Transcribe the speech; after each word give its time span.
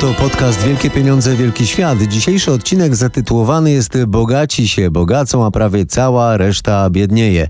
To 0.00 0.14
podcast 0.14 0.62
Wielkie 0.62 0.90
Pieniądze, 0.90 1.36
Wielki 1.36 1.66
Świat. 1.66 2.02
Dzisiejszy 2.02 2.52
odcinek 2.52 2.96
zatytułowany 2.96 3.70
jest 3.70 4.04
Bogaci 4.04 4.68
się 4.68 4.90
bogacą, 4.90 5.44
a 5.44 5.50
prawie 5.50 5.86
cała 5.86 6.36
reszta 6.36 6.90
biednieje. 6.90 7.48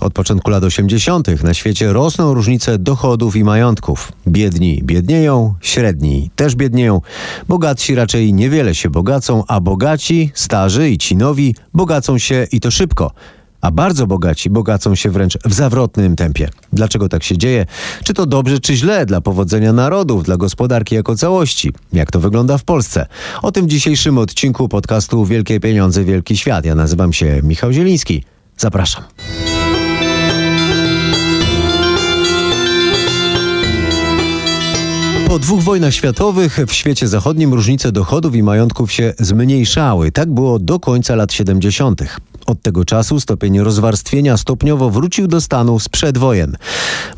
Od 0.00 0.12
początku 0.12 0.50
lat 0.50 0.64
80. 0.64 1.42
na 1.42 1.54
świecie 1.54 1.92
rosną 1.92 2.34
różnice 2.34 2.78
dochodów 2.78 3.36
i 3.36 3.44
majątków. 3.44 4.12
Biedni 4.26 4.80
biednieją, 4.84 5.54
średni 5.60 6.30
też 6.36 6.54
biednieją. 6.54 7.00
Bogatsi 7.48 7.94
raczej 7.94 8.32
niewiele 8.32 8.74
się 8.74 8.90
bogacą, 8.90 9.44
a 9.48 9.60
bogaci, 9.60 10.30
starzy 10.34 10.90
i 10.90 10.98
ci 10.98 11.16
nowi 11.16 11.54
bogacą 11.74 12.18
się 12.18 12.46
i 12.52 12.60
to 12.60 12.70
szybko 12.70 13.12
a 13.60 13.70
bardzo 13.70 14.06
bogaci 14.06 14.50
bogacą 14.50 14.94
się 14.94 15.10
wręcz 15.10 15.38
w 15.44 15.54
zawrotnym 15.54 16.16
tempie. 16.16 16.48
Dlaczego 16.72 17.08
tak 17.08 17.22
się 17.22 17.38
dzieje? 17.38 17.66
Czy 18.04 18.14
to 18.14 18.26
dobrze, 18.26 18.58
czy 18.58 18.76
źle 18.76 19.06
dla 19.06 19.20
powodzenia 19.20 19.72
narodów, 19.72 20.24
dla 20.24 20.36
gospodarki 20.36 20.94
jako 20.94 21.16
całości? 21.16 21.72
Jak 21.92 22.10
to 22.10 22.20
wygląda 22.20 22.58
w 22.58 22.64
Polsce? 22.64 23.06
O 23.42 23.52
tym 23.52 23.66
w 23.66 23.68
dzisiejszym 23.68 24.18
odcinku 24.18 24.68
podcastu 24.68 25.24
Wielkie 25.24 25.60
Pieniądze, 25.60 26.04
Wielki 26.04 26.36
Świat. 26.36 26.64
Ja 26.64 26.74
nazywam 26.74 27.12
się 27.12 27.40
Michał 27.42 27.72
Zieliński. 27.72 28.24
Zapraszam. 28.56 29.04
Po 35.28 35.38
dwóch 35.38 35.62
wojnach 35.62 35.94
światowych 35.94 36.58
w 36.66 36.72
świecie 36.72 37.08
zachodnim 37.08 37.54
różnice 37.54 37.92
dochodów 37.92 38.34
i 38.34 38.42
majątków 38.42 38.92
się 38.92 39.14
zmniejszały. 39.18 40.12
Tak 40.12 40.34
było 40.34 40.58
do 40.58 40.80
końca 40.80 41.14
lat 41.14 41.32
70. 41.32 42.02
Od 42.48 42.62
tego 42.62 42.84
czasu 42.84 43.20
stopień 43.20 43.60
rozwarstwienia 43.60 44.36
stopniowo 44.36 44.90
wrócił 44.90 45.26
do 45.26 45.40
stanu 45.40 45.78
sprzed 45.78 46.18
wojen. 46.18 46.56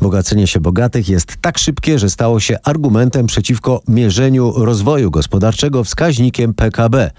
Bogacenie 0.01 0.47
się 0.47 0.59
bogatych 0.59 1.09
jest 1.09 1.35
tak 1.41 1.57
szybkie, 1.57 1.99
że 1.99 2.09
stało 2.09 2.39
się 2.39 2.57
argumentem 2.63 3.27
przeciwko 3.27 3.81
mierzeniu 3.87 4.53
rozwoju 4.65 5.11
gospodarczego 5.11 5.83
wskaźnikiem 5.83 6.53
PKB. 6.53 7.11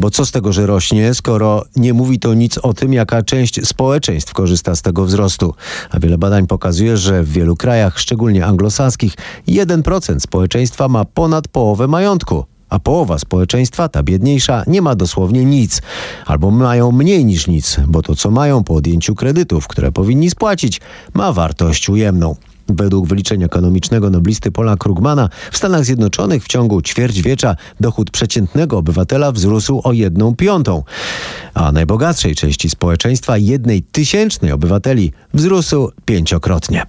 Bo 0.00 0.10
co 0.10 0.26
z 0.26 0.30
tego, 0.30 0.52
że 0.52 0.66
rośnie, 0.66 1.14
skoro 1.14 1.64
nie 1.76 1.94
mówi 1.94 2.18
to 2.18 2.34
nic 2.34 2.58
o 2.58 2.74
tym, 2.74 2.92
jaka 2.92 3.22
część 3.22 3.66
społeczeństw 3.66 4.32
korzysta 4.32 4.76
z 4.76 4.82
tego 4.82 5.04
wzrostu. 5.04 5.54
A 5.90 6.00
wiele 6.00 6.18
badań 6.18 6.46
pokazuje, 6.46 6.96
że 6.96 7.22
w 7.22 7.32
wielu 7.32 7.56
krajach, 7.56 7.98
szczególnie 7.98 8.46
anglosaskich, 8.46 9.14
1% 9.48 10.20
społeczeństwa 10.20 10.88
ma 10.88 11.04
ponad 11.04 11.48
połowę 11.48 11.88
majątku 11.88 12.49
a 12.70 12.78
połowa 12.78 13.18
społeczeństwa, 13.18 13.88
ta 13.88 14.02
biedniejsza, 14.02 14.64
nie 14.66 14.82
ma 14.82 14.94
dosłownie 14.94 15.44
nic, 15.44 15.82
albo 16.26 16.50
mają 16.50 16.92
mniej 16.92 17.24
niż 17.24 17.46
nic, 17.46 17.76
bo 17.88 18.02
to 18.02 18.16
co 18.16 18.30
mają 18.30 18.64
po 18.64 18.74
odjęciu 18.74 19.14
kredytów, 19.14 19.68
które 19.68 19.92
powinni 19.92 20.30
spłacić, 20.30 20.80
ma 21.14 21.32
wartość 21.32 21.88
ujemną. 21.88 22.36
Według 22.68 23.06
wyliczenia 23.06 23.46
ekonomicznego 23.46 24.10
noblisty 24.10 24.50
Paula 24.50 24.76
Krugmana 24.76 25.28
w 25.52 25.56
Stanach 25.56 25.84
Zjednoczonych 25.84 26.44
w 26.44 26.48
ciągu 26.48 26.82
ćwierćwiecza 26.82 27.56
dochód 27.80 28.10
przeciętnego 28.10 28.78
obywatela 28.78 29.32
wzrósł 29.32 29.80
o 29.84 29.92
jedną 29.92 30.36
piątą, 30.36 30.82
a 31.54 31.72
najbogatszej 31.72 32.34
części 32.34 32.70
społeczeństwa 32.70 33.38
jednej 33.38 33.82
tysięcznej 33.82 34.52
obywateli 34.52 35.12
wzrósł 35.34 35.90
pięciokrotnie. 36.04 36.86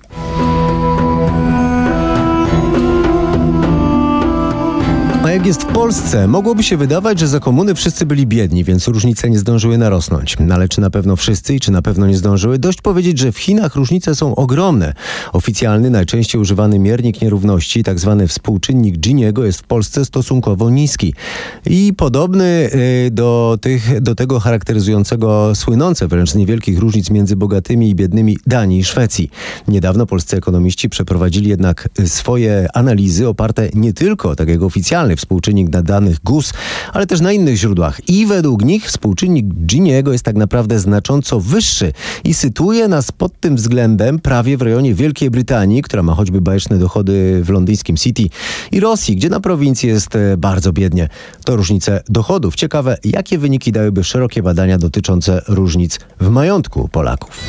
Jak 5.32 5.46
jest 5.46 5.64
w 5.64 5.66
Polsce? 5.66 6.28
Mogłoby 6.28 6.64
się 6.64 6.78
wydawać, 6.78 7.20
że 7.20 7.28
za 7.28 7.40
komuny 7.40 7.76
wszyscy 7.76 8.06
byli 8.06 8.28
biedni, 8.28 8.64
więc 8.64 8.88
różnice 8.88 9.30
nie 9.30 9.40
zdążyły 9.40 9.78
narosnąć. 9.78 10.38
Ale 10.54 10.68
czy 10.68 10.82
na 10.82 10.90
pewno 10.90 11.16
wszyscy 11.16 11.56
i 11.56 11.60
czy 11.60 11.72
na 11.72 11.82
pewno 11.82 12.08
nie 12.08 12.18
zdążyły? 12.18 12.60
Dość 12.60 12.82
powiedzieć, 12.82 13.20
że 13.20 13.32
w 13.32 13.38
Chinach 13.38 13.76
różnice 13.76 14.16
są 14.16 14.36
ogromne. 14.36 14.94
Oficjalny, 15.34 15.90
najczęściej 15.90 16.42
używany 16.42 16.80
miernik 16.80 17.22
nierówności. 17.22 17.84
Tak 17.84 17.98
współczynnik 18.28 18.98
Giniego 18.98 19.46
jest 19.46 19.60
w 19.60 19.64
Polsce 19.64 20.06
stosunkowo 20.06 20.70
niski. 20.70 21.14
I 21.66 21.94
podobny 21.98 22.70
y, 23.06 23.12
do, 23.12 23.58
tych, 23.62 24.02
do 24.02 24.16
tego 24.16 24.40
charakteryzującego 24.40 25.56
słynące 25.56 26.08
wręcz 26.08 26.32
z 26.32 26.36
niewielkich 26.36 26.80
różnic 26.80 27.10
między 27.10 27.36
bogatymi 27.36 27.90
i 27.90 27.96
biednymi 27.96 28.38
Danii 28.48 28.80
i 28.80 28.84
Szwecji. 28.84 29.30
Niedawno 29.68 30.06
polscy 30.06 30.38
ekonomiści 30.38 30.90
przeprowadzili 30.90 31.50
jednak 31.50 31.90
swoje 32.06 32.68
analizy 32.74 33.28
oparte 33.28 33.70
nie 33.74 33.94
tylko, 33.94 34.36
tak 34.36 34.50
jak 34.50 34.62
oficjalny 34.62 35.16
współczynnik 35.22 35.70
na 35.70 35.82
danych 35.82 36.20
GUS, 36.24 36.54
ale 36.94 37.08
też 37.08 37.22
na 37.22 37.32
innych 37.32 37.56
źródłach. 37.56 38.10
I 38.10 38.26
według 38.26 38.64
nich 38.64 38.86
współczynnik 38.86 39.46
Giniego 39.46 40.12
jest 40.12 40.26
tak 40.26 40.36
naprawdę 40.36 40.80
znacząco 40.80 41.40
wyższy 41.40 41.94
i 42.24 42.34
sytuuje 42.34 42.88
nas 42.88 43.12
pod 43.12 43.40
tym 43.40 43.56
względem 43.56 44.20
prawie 44.20 44.58
w 44.58 44.62
rejonie 44.62 44.94
Wielkiej 44.94 45.30
Brytanii, 45.30 45.82
która 45.82 46.04
ma 46.04 46.14
choćby 46.16 46.42
bajeczne 46.42 46.78
dochody 46.78 47.42
w 47.44 47.50
londyńskim 47.50 47.98
City 47.98 48.24
i 48.72 48.80
Rosji, 48.80 49.16
gdzie 49.16 49.30
na 49.30 49.40
prowincji 49.40 49.90
jest 49.90 50.16
e, 50.16 50.38
bardzo 50.38 50.74
biednie. 50.74 51.10
To 51.46 51.56
różnice 51.56 52.04
dochodów. 52.10 52.56
Ciekawe, 52.56 52.98
jakie 53.04 53.38
wyniki 53.38 53.72
dałyby 53.72 54.04
szerokie 54.04 54.44
badania 54.44 54.78
dotyczące 54.78 55.42
różnic 55.48 56.00
w 56.20 56.30
majątku 56.30 56.88
Polaków. 56.88 57.42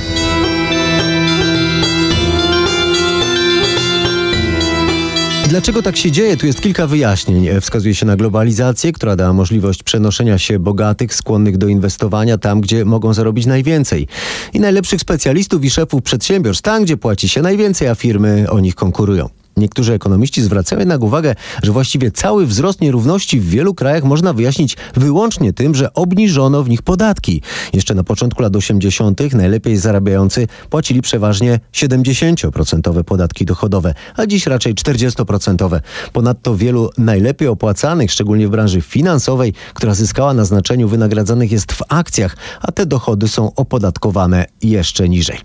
Dlaczego 5.53 5.83
tak 5.83 5.97
się 5.97 6.11
dzieje? 6.11 6.37
Tu 6.37 6.47
jest 6.47 6.61
kilka 6.61 6.87
wyjaśnień. 6.87 7.47
E, 7.47 7.61
wskazuje 7.61 7.95
się 7.95 8.07
na 8.07 8.17
globalizację, 8.17 8.93
która 8.93 9.17
dała 9.17 9.33
możliwość 9.33 9.83
przenoszenia 9.83 10.39
się 10.39 10.59
bogatych, 10.59 11.15
skłonnych 11.15 11.59
do 11.59 11.69
inwestowania 11.69 12.39
tam, 12.39 12.61
gdzie 12.61 12.85
mogą 12.85 13.15
zarobić 13.15 13.47
najwięcej. 13.47 14.09
I 14.53 14.61
najlepszych 14.61 15.01
specjalistów 15.01 15.65
i 15.65 15.71
szefów 15.71 16.03
przedsiębiorstw 16.03 16.63
tam, 16.63 16.85
gdzie 16.85 16.97
płaci 16.97 17.29
się 17.29 17.43
najwięcej, 17.43 17.89
a 17.89 17.95
firmy 17.95 18.47
o 18.51 18.61
nich 18.61 18.75
konkurują. 18.75 19.42
Niektórzy 19.57 19.93
ekonomiści 19.93 20.43
zwracają 20.43 20.81
jednak 20.81 21.03
uwagę, 21.03 21.35
że 21.63 21.73
właściwie 21.73 22.11
cały 22.11 22.47
wzrost 22.47 22.81
nierówności 22.81 23.41
w 23.41 23.49
wielu 23.49 23.75
krajach 23.75 24.05
można 24.05 24.33
wyjaśnić 24.33 24.77
wyłącznie 24.95 25.53
tym, 25.53 25.75
że 25.75 25.95
obniżono 25.95 26.63
w 26.63 26.69
nich 26.69 26.83
podatki. 26.83 27.43
Jeszcze 27.73 27.95
na 27.95 28.05
początku 28.05 28.43
lat 28.43 28.57
80. 28.57 29.35
najlepiej 29.35 29.77
zarabiający 29.77 30.49
płacili 30.71 31.03
przeważnie 31.03 31.61
70% 31.73 33.03
podatki 33.05 33.45
dochodowe, 33.45 33.95
a 34.17 34.27
dziś 34.27 34.47
raczej 34.47 34.75
40%. 34.75 35.81
Ponadto 36.13 36.57
wielu 36.57 36.91
najlepiej 36.99 37.49
opłacanych, 37.49 38.13
szczególnie 38.13 38.49
w 38.49 38.51
branży 38.51 38.81
finansowej, 38.81 39.55
która 39.75 39.95
zyskała 39.95 40.35
na 40.35 40.45
znaczeniu 40.45 40.89
wynagradzanych 40.89 41.53
jest 41.53 41.73
w 41.73 41.83
akcjach, 41.89 42.37
a 42.61 42.73
te 42.73 42.87
dochody 42.87 43.29
są 43.29 43.55
opodatkowane 43.55 44.47
jeszcze 44.63 45.09
niżej. 45.09 45.39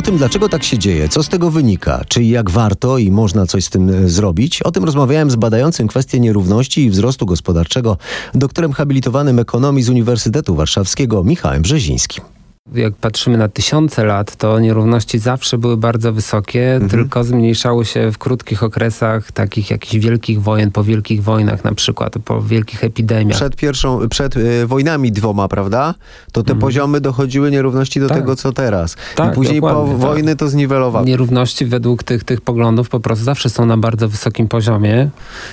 O 0.00 0.02
tym, 0.02 0.16
dlaczego 0.16 0.48
tak 0.48 0.62
się 0.62 0.78
dzieje, 0.78 1.08
co 1.08 1.22
z 1.22 1.28
tego 1.28 1.50
wynika, 1.50 2.04
czy 2.08 2.24
jak 2.24 2.50
warto 2.50 2.98
i 2.98 3.10
można 3.10 3.46
coś 3.46 3.64
z 3.64 3.70
tym 3.70 3.90
e, 3.90 4.08
zrobić, 4.08 4.62
o 4.62 4.70
tym 4.70 4.84
rozmawiałem 4.84 5.30
z 5.30 5.36
badającym 5.36 5.88
kwestie 5.88 6.20
nierówności 6.20 6.84
i 6.84 6.90
wzrostu 6.90 7.26
gospodarczego, 7.26 7.96
doktorem 8.34 8.72
habilitowanym 8.72 9.38
ekonomii 9.38 9.82
z 9.82 9.88
Uniwersytetu 9.88 10.54
Warszawskiego 10.54 11.24
Michałem 11.24 11.62
Brzezińskim 11.62 12.39
jak 12.74 12.94
patrzymy 12.94 13.38
na 13.38 13.48
tysiące 13.48 14.04
lat, 14.04 14.36
to 14.36 14.60
nierówności 14.60 15.18
zawsze 15.18 15.58
były 15.58 15.76
bardzo 15.76 16.12
wysokie, 16.12 16.72
mhm. 16.72 16.90
tylko 16.90 17.24
zmniejszały 17.24 17.84
się 17.84 18.12
w 18.12 18.18
krótkich 18.18 18.62
okresach 18.62 19.32
takich 19.32 19.70
jakichś 19.70 20.04
wielkich 20.04 20.42
wojen, 20.42 20.70
po 20.70 20.84
wielkich 20.84 21.22
wojnach 21.22 21.64
na 21.64 21.74
przykład, 21.74 22.14
po 22.24 22.42
wielkich 22.42 22.84
epidemiach. 22.84 23.36
Przed 23.36 23.56
pierwszą, 23.56 24.08
przed 24.08 24.36
y, 24.36 24.66
wojnami 24.66 25.12
dwoma, 25.12 25.48
prawda? 25.48 25.94
To 26.32 26.42
te 26.42 26.52
mhm. 26.52 26.58
poziomy 26.58 27.00
dochodziły 27.00 27.50
nierówności 27.50 28.00
do 28.00 28.08
tak. 28.08 28.18
tego, 28.18 28.36
co 28.36 28.52
teraz. 28.52 28.96
Tak, 29.16 29.32
I 29.32 29.34
później 29.34 29.60
po 29.60 29.86
tak. 29.86 29.98
wojny 29.98 30.36
to 30.36 30.48
zniwelowały. 30.48 31.06
Nierówności 31.06 31.66
według 31.66 32.02
tych, 32.02 32.24
tych 32.24 32.40
poglądów 32.40 32.88
po 32.88 33.00
prostu 33.00 33.24
zawsze 33.24 33.50
są 33.50 33.66
na 33.66 33.76
bardzo 33.76 34.08
wysokim 34.08 34.48
poziomie. 34.48 35.10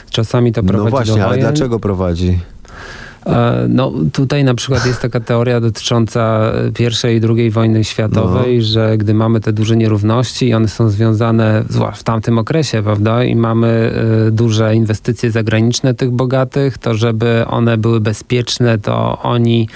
Czasami 0.09 0.51
to 0.51 0.61
no 0.61 0.67
prowadzi 0.67 0.85
no 0.85 0.91
właśnie, 0.91 1.13
do 1.13 1.27
wojen. 1.27 1.31
ale 1.33 1.41
dlaczego 1.41 1.79
prowadzi? 1.79 2.39
E, 3.27 3.65
no 3.69 3.93
tutaj 4.13 4.43
na 4.43 4.53
przykład 4.53 4.85
jest 4.85 5.01
taka 5.01 5.19
teoria 5.19 5.59
dotycząca 5.59 6.51
pierwszej 6.73 7.17
i 7.17 7.21
drugiej 7.21 7.51
wojny 7.51 7.83
światowej, 7.83 8.57
no. 8.57 8.63
że 8.63 8.97
gdy 8.97 9.13
mamy 9.13 9.39
te 9.39 9.53
duże 9.53 9.77
nierówności 9.77 10.47
i 10.47 10.53
one 10.53 10.67
są 10.67 10.89
związane 10.89 11.63
w 11.95 12.03
tamtym 12.03 12.37
okresie, 12.37 12.83
prawda, 12.83 13.23
i 13.23 13.35
mamy 13.35 13.93
y, 14.27 14.31
duże 14.31 14.75
inwestycje 14.75 15.31
zagraniczne 15.31 15.93
tych 15.93 16.11
bogatych, 16.11 16.77
to 16.77 16.95
żeby 16.95 17.43
one 17.47 17.77
były 17.77 17.99
bezpieczne, 17.99 18.77
to 18.77 19.21
oni 19.21 19.69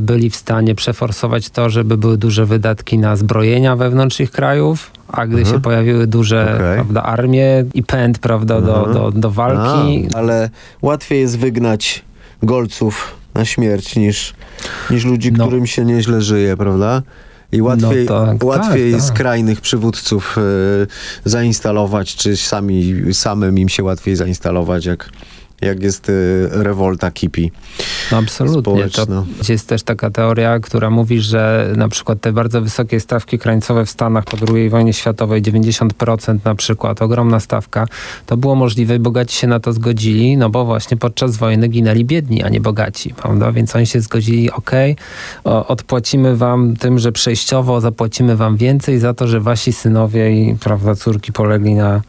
byli 0.00 0.30
w 0.30 0.36
stanie 0.36 0.74
przeforsować 0.74 1.50
to, 1.50 1.70
żeby 1.70 1.96
były 1.96 2.18
duże 2.18 2.46
wydatki 2.46 2.98
na 2.98 3.16
zbrojenia 3.16 3.76
wewnątrz 3.76 4.20
ich 4.20 4.30
krajów, 4.30 4.90
a 5.08 5.26
gdy 5.26 5.38
mhm. 5.38 5.56
się 5.56 5.62
pojawiły 5.62 6.06
duże 6.06 6.54
okay. 6.54 6.74
prawda, 6.74 7.02
armie 7.02 7.64
i 7.74 7.82
pęd 7.82 8.18
prawda, 8.18 8.60
do, 8.60 8.76
mhm. 8.76 8.94
do, 8.94 9.10
do 9.10 9.30
walki. 9.30 10.08
A, 10.14 10.18
ale 10.18 10.50
łatwiej 10.82 11.20
jest 11.20 11.38
wygnać 11.38 12.04
golców 12.44 13.14
na 13.34 13.44
śmierć 13.44 13.96
niż, 13.96 14.34
niż 14.90 15.04
ludzi, 15.04 15.32
no. 15.32 15.46
którym 15.46 15.66
się 15.66 15.84
nieźle 15.84 16.22
żyje, 16.22 16.56
prawda? 16.56 17.02
I 17.52 17.62
łatwiej, 17.62 18.06
no 18.06 18.26
tak, 18.26 18.44
łatwiej 18.44 18.92
tak, 18.92 19.00
tak. 19.00 19.08
skrajnych 19.08 19.60
przywódców 19.60 20.38
y, 20.38 20.40
zainstalować, 21.24 22.16
czy 22.16 22.36
sami, 22.36 22.94
samym 23.12 23.58
im 23.58 23.68
się 23.68 23.82
łatwiej 23.82 24.16
zainstalować, 24.16 24.84
jak, 24.84 25.10
jak 25.60 25.82
jest 25.82 26.08
y, 26.08 26.48
rewolta 26.50 27.10
kipi. 27.10 27.52
No 28.12 28.18
absolutnie. 28.18 28.88
To 29.46 29.52
jest 29.52 29.68
też 29.68 29.82
taka 29.82 30.10
teoria, 30.10 30.60
która 30.60 30.90
mówi, 30.90 31.20
że 31.20 31.72
na 31.76 31.88
przykład 31.88 32.20
te 32.20 32.32
bardzo 32.32 32.60
wysokie 32.60 33.00
stawki 33.00 33.38
krańcowe 33.38 33.86
w 33.86 33.90
Stanach 33.90 34.24
po 34.24 34.36
II 34.54 34.70
wojnie 34.70 34.92
światowej, 34.92 35.42
90% 35.42 36.38
na 36.44 36.54
przykład, 36.54 37.02
ogromna 37.02 37.40
stawka, 37.40 37.86
to 38.26 38.36
było 38.36 38.54
możliwe 38.54 38.96
i 38.96 38.98
bogaci 38.98 39.36
się 39.36 39.46
na 39.46 39.60
to 39.60 39.72
zgodzili, 39.72 40.36
no 40.36 40.50
bo 40.50 40.64
właśnie 40.64 40.96
podczas 40.96 41.36
wojny 41.36 41.68
ginęli 41.68 42.04
biedni, 42.04 42.42
a 42.42 42.48
nie 42.48 42.60
bogaci, 42.60 43.14
prawda? 43.14 43.52
Więc 43.52 43.76
oni 43.76 43.86
się 43.86 44.00
zgodzili, 44.00 44.50
ok, 44.50 44.70
odpłacimy 45.44 46.36
wam 46.36 46.76
tym, 46.76 46.98
że 46.98 47.12
przejściowo 47.12 47.80
zapłacimy 47.80 48.36
wam 48.36 48.56
więcej 48.56 48.98
za 48.98 49.14
to, 49.14 49.28
że 49.28 49.40
wasi 49.40 49.72
synowie 49.72 50.42
i 50.42 50.54
prawda, 50.54 50.94
córki 50.94 51.32
polegli 51.32 51.74
na 51.74 52.00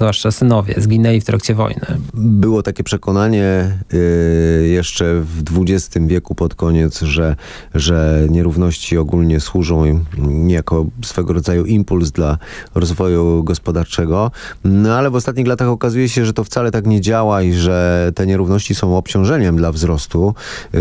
zwłaszcza 0.00 0.30
synowie, 0.30 0.74
zginęli 0.76 1.20
w 1.20 1.24
trakcie 1.24 1.54
wojny. 1.54 1.80
Było 2.14 2.62
takie 2.62 2.84
przekonanie 2.84 3.78
yy, 3.92 4.68
jeszcze 4.68 5.20
w 5.20 5.42
XX 5.58 6.06
wieku 6.06 6.34
pod 6.34 6.54
koniec, 6.54 7.00
że, 7.00 7.36
że 7.74 8.26
nierówności 8.30 8.98
ogólnie 8.98 9.40
służą 9.40 10.04
jako 10.46 10.86
swego 11.04 11.32
rodzaju 11.32 11.64
impuls 11.64 12.10
dla 12.10 12.38
rozwoju 12.74 13.44
gospodarczego, 13.44 14.30
no 14.64 14.94
ale 14.94 15.10
w 15.10 15.14
ostatnich 15.14 15.46
latach 15.46 15.68
okazuje 15.68 16.08
się, 16.08 16.24
że 16.24 16.32
to 16.32 16.44
wcale 16.44 16.70
tak 16.70 16.86
nie 16.86 17.00
działa 17.00 17.42
i 17.42 17.52
że 17.52 18.12
te 18.14 18.26
nierówności 18.26 18.74
są 18.74 18.96
obciążeniem 18.96 19.56
dla 19.56 19.72
wzrostu. 19.72 20.34
Yy, 20.72 20.80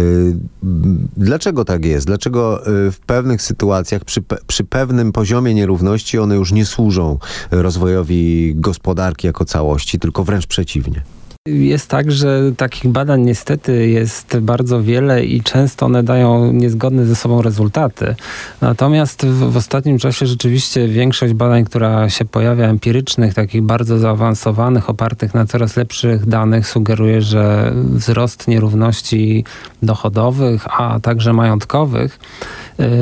dlaczego 1.17 1.65
tak 1.65 1.85
jest? 1.85 2.07
Dlaczego 2.07 2.61
yy, 2.65 2.91
w 2.91 2.99
pewnych 2.99 3.41
sytuacjach, 3.41 4.05
przy, 4.05 4.21
przy 4.47 4.63
pewnym 4.63 5.11
poziomie 5.11 5.53
nierówności 5.53 6.19
one 6.19 6.35
już 6.35 6.51
nie 6.51 6.65
służą 6.65 7.17
rozwojowi 7.51 8.53
gospodarczemu? 8.55 9.08
Gospodarki 9.09 9.27
jako 9.27 9.45
całości, 9.45 9.99
tylko 9.99 10.23
wręcz 10.23 10.47
przeciwnie. 10.47 11.01
Jest 11.47 11.87
tak, 11.87 12.11
że 12.11 12.51
takich 12.57 12.91
badań 12.91 13.21
niestety 13.21 13.89
jest 13.89 14.39
bardzo 14.39 14.83
wiele 14.83 15.25
i 15.25 15.41
często 15.41 15.85
one 15.85 16.03
dają 16.03 16.51
niezgodne 16.53 17.05
ze 17.05 17.15
sobą 17.15 17.41
rezultaty. 17.41 18.15
Natomiast 18.61 19.25
w, 19.25 19.51
w, 19.51 19.57
ostatnim 19.57 19.97
czasie 19.97 20.27
rzeczywiście 20.27 20.87
większość 20.87 21.33
badań, 21.33 21.65
która 21.65 22.09
się 22.09 22.25
pojawia, 22.25 22.67
empirycznych, 22.67 23.33
takich 23.33 23.61
bardzo 23.61 23.97
zaawansowanych, 23.97 24.89
opartych 24.89 25.33
na 25.33 25.45
coraz 25.45 25.75
lepszych 25.75 26.25
danych, 26.25 26.67
sugeruje, 26.67 27.21
że 27.21 27.73
wzrost 27.75 28.47
nierówności 28.47 29.43
dochodowych, 29.83 30.81
a 30.81 30.99
także 30.99 31.33
majątkowych 31.33 32.19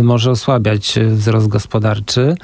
może 0.03 0.31
osłabiać 0.31 0.99
wzrost 1.09 1.47
gospodarczy 1.47 2.35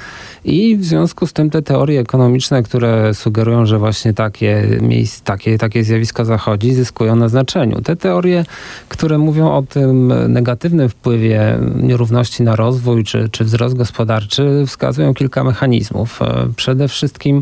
i 0.45 0.77
w 0.77 0.85
związku 0.85 1.27
z 1.27 1.33
tym 1.33 1.49
te 1.49 1.61
teorie 1.61 1.99
ekonomiczne, 1.99 2.63
które 2.63 3.13
sugerują, 3.13 3.65
że 3.65 3.79
właśnie 3.79 4.13
takie, 4.13 4.67
miejsc, 4.81 5.21
takie, 5.21 5.57
takie 5.57 5.83
zjawisko 5.83 6.25
zachodzi, 6.25 6.73
zyskują 6.73 7.15
na 7.15 7.29
znaczeniu. 7.29 7.81
Te 7.81 7.95
teorie, 7.95 8.45
które 8.89 9.17
mówią 9.17 9.51
o 9.51 9.61
tym 9.61 10.13
negatywnym 10.27 10.89
wpływie 10.89 11.59
nierówności 11.75 12.43
na 12.43 12.55
rozwój 12.55 13.03
czy, 13.03 13.29
czy 13.29 13.43
wzrost 13.43 13.75
gospodarczy, 13.75 14.63
wskazują 14.67 15.13
kilka 15.13 15.43
mechanizmów. 15.43 16.21
E, 16.21 16.47
przede 16.55 16.87
wszystkim 16.87 17.41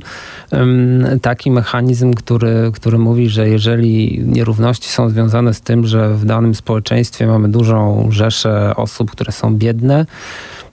taki 1.21 1.51
mechanizm, 1.51 2.13
który, 2.13 2.71
który 2.73 2.97
mówi, 2.97 3.29
że 3.29 3.49
jeżeli 3.49 4.21
nierówności 4.25 4.89
są 4.89 5.09
związane 5.09 5.53
z 5.53 5.61
tym, 5.61 5.87
że 5.87 6.13
w 6.13 6.25
danym 6.25 6.55
społeczeństwie 6.55 7.27
mamy 7.27 7.49
dużą 7.49 8.07
rzeszę 8.11 8.75
osób, 8.75 9.11
które 9.11 9.31
są 9.31 9.57
biedne, 9.57 9.80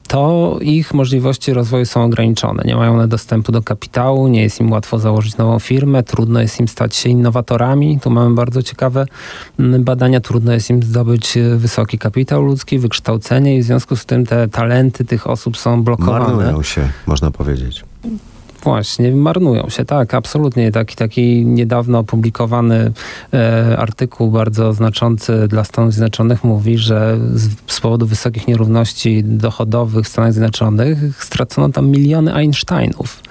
to 0.09 0.57
ich 0.61 0.95
możliwości 0.95 1.53
rozwoju 1.53 1.87
są 1.87 2.05
ograniczone. 2.05 2.63
Nie 2.67 2.77
mają 2.77 2.95
one 2.95 3.09
dostępu 3.09 3.53
do 3.53 3.63
kapitału, 3.63 4.29
nie 4.29 4.43
jest 4.43 4.61
im 4.61 4.73
łatwo 4.73 4.99
założyć 4.99 5.37
nową 5.37 5.59
firmę, 5.59 6.03
trudno 6.03 6.41
jest 6.41 6.61
im 6.61 6.69
stać 6.69 6.97
się 6.97 7.09
innowatorami. 7.09 8.01
Tu 8.01 8.11
mamy 8.11 8.35
bardzo 8.35 8.63
ciekawe 8.63 9.07
badania, 9.79 10.21
trudno 10.21 10.53
jest 10.53 10.71
im 10.71 10.83
zdobyć 10.83 11.37
e, 11.37 11.57
wysoki 11.57 11.99
kapitał 11.99 12.43
ludzki, 12.43 12.79
wykształcenie 12.79 13.57
i 13.57 13.63
w 13.63 13.65
związku 13.65 13.97
z 13.97 14.07
tym 14.07 14.27
te 14.27 14.49
talenty 14.49 15.05
tych 15.05 15.27
osób 15.27 15.57
są 15.57 15.83
blokowane. 15.83 16.35
Marnują 16.35 16.63
się, 16.63 16.89
można 17.07 17.31
powiedzieć. 17.31 17.85
Właśnie, 18.69 19.13
marnują 19.13 19.69
się, 19.69 19.85
tak, 19.85 20.15
absolutnie. 20.15 20.73
Taki, 20.73 20.97
taki 20.97 21.47
niedawno 21.47 21.99
opublikowany 21.99 22.93
e, 23.33 23.77
artykuł 23.79 24.31
bardzo 24.31 24.73
znaczący 24.73 25.49
dla 25.49 25.65
Stanów 25.65 25.93
Zjednoczonych 25.93 26.45
mówi, 26.45 26.79
że 26.79 27.19
z, 27.35 27.49
z, 27.67 27.81
powodu 27.81 28.07
wysokich 28.07 28.49
nierówności 28.49 29.25
dochodowych 29.25 30.07
w 30.07 30.09
Stanach 30.09 30.33
Zjednoczonych 30.33 31.25
stracono 31.25 31.69
tam 31.69 31.89
miliony 31.89 32.35
Einsteinów 32.35 33.23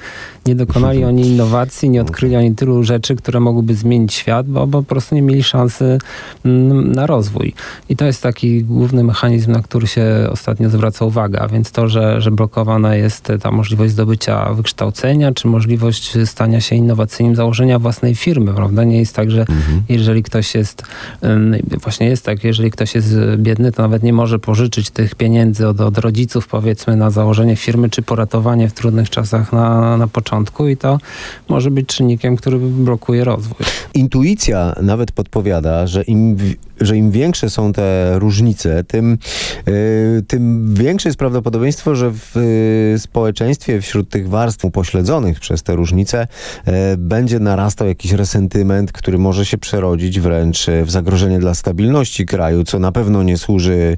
nie 0.48 0.56
dokonali 0.56 1.04
oni 1.04 1.28
innowacji, 1.28 1.90
nie 1.90 2.02
odkryli 2.02 2.36
oni 2.36 2.56
tylu 2.56 2.84
rzeczy, 2.84 3.16
które 3.16 3.40
mogłyby 3.40 3.76
zmienić 3.76 4.14
świat, 4.14 4.48
bo, 4.48 4.68
bo 4.68 4.78
po 4.78 4.88
prostu 4.88 5.16
nie 5.16 5.22
mieli 5.22 5.44
szansy 5.44 5.98
mm, 6.46 6.92
na 6.92 7.08
rozwój. 7.08 7.54
I 7.90 7.96
to 7.96 8.06
jest 8.06 8.24
taki 8.24 8.64
główny 8.64 9.04
mechanizm, 9.04 9.52
na 9.52 9.62
który 9.62 9.88
się 9.88 10.06
ostatnio 10.32 10.70
zwraca 10.70 11.06
uwaga. 11.06 11.48
Więc 11.48 11.72
to, 11.72 11.88
że, 11.88 12.22
że 12.22 12.32
blokowana 12.32 12.96
jest 12.96 13.32
ta 13.42 13.52
możliwość 13.52 13.92
zdobycia 13.94 14.54
wykształcenia, 14.54 15.32
czy 15.32 15.48
możliwość 15.48 16.18
stania 16.26 16.62
się 16.62 16.76
innowacyjnym, 16.76 17.36
założenia 17.36 17.80
własnej 17.80 18.16
firmy, 18.16 18.54
prawda? 18.54 18.84
Nie 18.84 19.00
jest 19.00 19.16
tak, 19.16 19.32
że 19.32 19.42
mhm. 19.42 19.82
jeżeli 19.90 20.24
ktoś 20.24 20.56
jest, 20.56 20.84
właśnie 21.84 22.08
jest 22.08 22.26
tak, 22.26 22.44
jeżeli 22.44 22.72
ktoś 22.72 22.96
jest 22.96 23.16
biedny, 23.38 23.72
to 23.72 23.82
nawet 23.82 24.04
nie 24.04 24.14
może 24.14 24.40
pożyczyć 24.40 24.90
tych 24.90 25.16
pieniędzy 25.16 25.68
od, 25.68 25.82
od 25.82 25.98
rodziców, 25.98 26.48
powiedzmy, 26.48 26.96
na 26.96 27.10
założenie 27.10 27.56
firmy, 27.56 27.90
czy 27.90 28.02
poratowanie 28.02 28.70
w 28.70 28.74
trudnych 28.74 29.10
czasach 29.10 29.54
na, 29.54 29.98
na 29.98 30.08
początku 30.08 30.37
początku 30.38 30.68
i 30.68 30.78
to 30.78 30.98
może 31.50 31.72
być 31.72 31.88
czynnikiem, 31.88 32.36
który 32.36 32.58
blokuje 32.60 33.24
rozwój. 33.24 33.58
Intuicja 33.94 34.76
nawet 34.82 35.12
podpowiada, 35.12 35.88
że 35.88 36.04
im 36.04 36.38
że 36.82 36.98
im 36.98 37.12
większe 37.12 37.50
są 37.50 37.74
te 37.74 38.20
różnice, 38.20 38.84
tym, 38.84 39.18
yy, 39.68 39.74
tym 40.28 40.74
większe 40.74 41.10
jest 41.10 41.20
prawdopodobieństwo, 41.20 41.96
że 41.96 42.12
w 42.12 42.36
yy, 42.94 43.00
społeczeństwie, 43.00 43.82
wśród 43.82 44.10
tych 44.10 44.30
warstw 44.30 44.66
upośledzonych 44.66 45.40
przez 45.40 45.64
te 45.64 45.76
różnice, 45.76 46.28
yy, 46.68 46.74
będzie 46.98 47.40
narastał 47.40 47.88
jakiś 47.88 48.12
resentyment, 48.12 48.92
który 48.92 49.18
może 49.18 49.46
się 49.46 49.58
przerodzić 49.58 50.20
wręcz 50.20 50.66
w 50.84 50.92
zagrożenie 50.92 51.40
dla 51.40 51.54
stabilności 51.54 52.26
kraju, 52.26 52.64
co 52.64 52.80
na 52.80 52.92
pewno 52.92 53.24
nie 53.24 53.38
służy 53.38 53.98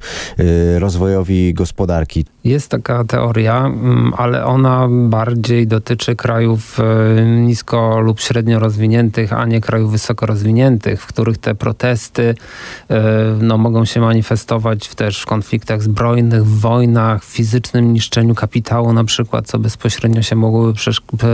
rozwojowi 0.78 1.54
gospodarki. 1.54 2.26
Jest 2.44 2.70
taka 2.70 3.04
teoria, 3.04 3.66
mm, 3.66 4.14
ale 4.18 4.46
ona 4.46 4.88
bardziej 4.92 5.68
dotyczy 5.68 6.16
krajów 6.20 6.78
nisko 7.26 8.00
lub 8.00 8.20
średnio 8.20 8.60
rozwiniętych, 8.60 9.34
a 9.34 9.46
nie 9.46 9.62
krajów 9.62 9.92
wysoko 9.92 10.26
rozwiniętych, 10.26 11.02
w 11.02 11.08
których 11.08 11.38
te 11.38 11.56
protesty 11.56 12.36
E, 12.90 13.38
no, 13.42 13.58
mogą 13.58 13.86
się 13.86 14.02
manifestować 14.02 14.88
też 14.88 15.22
w 15.22 15.26
konfliktach 15.26 15.82
zbrojnych, 15.84 16.46
w 16.46 16.60
wojnach, 16.60 17.24
w 17.24 17.28
fizycznym 17.28 17.94
niszczeniu 17.94 18.36
kapitału 18.36 18.94
na 18.94 19.04
przykład, 19.04 19.48
co 19.48 19.60
bezpośrednio 19.60 20.22
się 20.22 20.36
mogłoby 20.36 20.74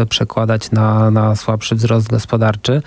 przekładać 0.10 0.72
na, 0.72 1.12
na 1.12 1.36
słabszy 1.36 1.76
wzrost 1.76 2.08
gospodarczy. 2.08 2.82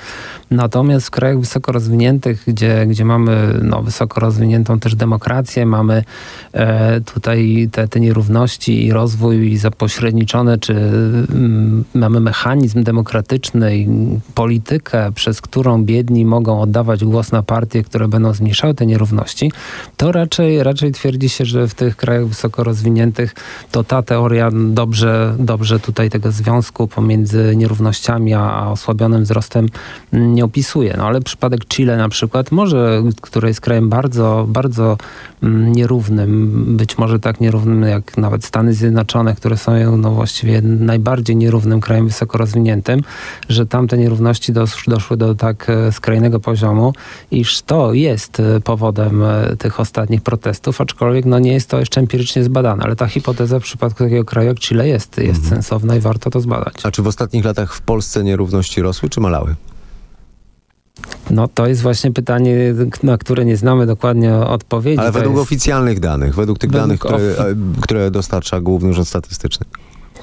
Natomiast 0.50 1.06
w 1.06 1.10
krajach 1.10 1.40
wysoko 1.40 1.72
rozwiniętych, 1.72 2.44
gdzie, 2.46 2.86
gdzie 2.86 3.04
mamy 3.04 3.60
no, 3.62 3.82
wysoko 3.82 4.20
rozwiniętą 4.20 4.80
też 4.80 4.94
demokrację, 4.94 5.66
mamy 5.66 6.04
e, 6.52 7.00
tutaj 7.00 7.68
te, 7.72 7.88
te 7.88 8.00
nierówności 8.00 8.86
i 8.86 8.92
rozwój 8.92 9.56
zapośredniczone, 9.56 10.58
czy 10.58 10.72
mm, 10.72 11.84
mamy 11.94 12.20
mechanizm 12.20 12.82
demokratyczny 12.82 13.76
i 13.76 13.88
politykę, 14.34 15.12
przez 15.12 15.40
którą 15.40 15.84
biedni 15.84 16.24
mogą 16.24 16.60
oddawać 16.60 17.04
głos 17.04 17.32
na 17.32 17.42
partie, 17.42 17.84
które 17.84 18.08
będą 18.08 18.34
zmniejszały 18.34 18.74
te 18.74 18.86
nierówności, 18.86 19.52
to 19.96 20.12
raczej, 20.12 20.62
raczej 20.62 20.92
twierdzi 20.92 21.28
się, 21.28 21.44
że 21.44 21.68
w 21.68 21.74
tych 21.74 21.96
krajach 21.96 22.26
wysoko 22.26 22.64
rozwiniętych 22.64 23.34
to 23.70 23.84
ta 23.84 24.02
teoria 24.02 24.50
dobrze, 24.52 25.34
dobrze 25.38 25.80
tutaj 25.80 26.10
tego 26.10 26.32
związku 26.32 26.88
pomiędzy 26.88 27.56
nierównościami 27.56 28.34
a 28.34 28.66
osłabionym 28.70 29.22
wzrostem 29.22 29.68
nie 30.12 30.44
opisuje. 30.44 30.94
No 30.98 31.06
ale 31.06 31.20
przypadek 31.20 31.66
Chile 31.66 31.96
na 31.96 32.08
przykład, 32.08 32.52
może, 32.52 33.02
który 33.20 33.48
jest 33.48 33.60
krajem 33.60 33.88
bardzo, 33.88 34.46
bardzo 34.48 34.98
mm, 35.42 35.72
nierównym, 35.72 36.76
być 36.76 36.98
może 36.98 37.20
tak 37.20 37.40
nierównym 37.40 37.82
jak 37.82 38.16
nawet 38.16 38.44
Stany 38.44 38.74
Zjednoczone, 38.74 39.34
które 39.34 39.56
są 39.56 39.96
no 39.96 40.10
właściwie 40.10 40.62
najbardziej 40.62 41.36
nierównym 41.36 41.77
krajem 41.80 42.06
wysoko 42.06 42.38
rozwiniętym, 42.38 43.02
że 43.48 43.66
tam 43.66 43.88
te 43.88 43.98
nierówności 43.98 44.52
doszły 44.86 45.16
do 45.16 45.34
tak 45.34 45.70
e, 45.70 45.92
skrajnego 45.92 46.40
poziomu, 46.40 46.92
iż 47.30 47.62
to 47.62 47.92
jest 47.92 48.40
e, 48.40 48.60
powodem 48.60 49.22
e, 49.22 49.56
tych 49.56 49.80
ostatnich 49.80 50.22
protestów, 50.22 50.80
aczkolwiek 50.80 51.24
no, 51.24 51.38
nie 51.38 51.52
jest 51.52 51.68
to 51.68 51.78
jeszcze 51.78 52.00
empirycznie 52.00 52.44
zbadane, 52.44 52.84
ale 52.84 52.96
ta 52.96 53.06
hipoteza 53.06 53.60
w 53.60 53.62
przypadku 53.62 54.04
takiego 54.04 54.24
kraju 54.24 54.48
jak 54.48 54.58
Chile 54.58 54.88
jest, 54.88 55.18
jest 55.18 55.42
mhm. 55.42 55.48
sensowna 55.48 55.96
i 55.96 56.00
warto 56.00 56.30
to 56.30 56.40
zbadać. 56.40 56.74
A 56.82 56.90
czy 56.90 57.02
w 57.02 57.06
ostatnich 57.06 57.44
latach 57.44 57.74
w 57.74 57.80
Polsce 57.80 58.24
nierówności 58.24 58.82
rosły 58.82 59.08
czy 59.08 59.20
malały? 59.20 59.54
No 61.30 61.48
to 61.48 61.66
jest 61.66 61.82
właśnie 61.82 62.12
pytanie, 62.12 62.74
na 63.02 63.18
które 63.18 63.44
nie 63.44 63.56
znamy 63.56 63.86
dokładnie 63.86 64.34
odpowiedzi. 64.34 65.00
Ale 65.00 65.12
według 65.12 65.36
jest... 65.36 65.42
oficjalnych 65.42 66.00
danych, 66.00 66.34
według 66.34 66.58
tych 66.58 66.70
według 66.70 66.88
danych, 66.88 67.00
które, 67.00 67.54
które 67.80 68.10
dostarcza 68.10 68.60
Główny 68.60 68.90
Urząd 68.90 69.08
Statystyczny. 69.08 69.66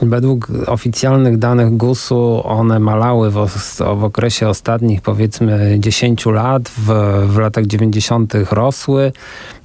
Według 0.02 0.48
oficjalnych 0.68 1.38
danych 1.38 1.78
GUS-u 1.78 2.42
one 2.44 2.80
malały 2.80 3.32
w, 3.32 3.48
w 3.80 4.04
okresie 4.04 4.50
ostatnich 4.50 5.02
powiedzmy 5.02 5.76
10 5.80 6.26
lat, 6.26 6.70
w, 6.70 6.92
w 7.28 7.38
latach 7.38 7.66
90. 7.66 8.34
rosły, 8.52 9.12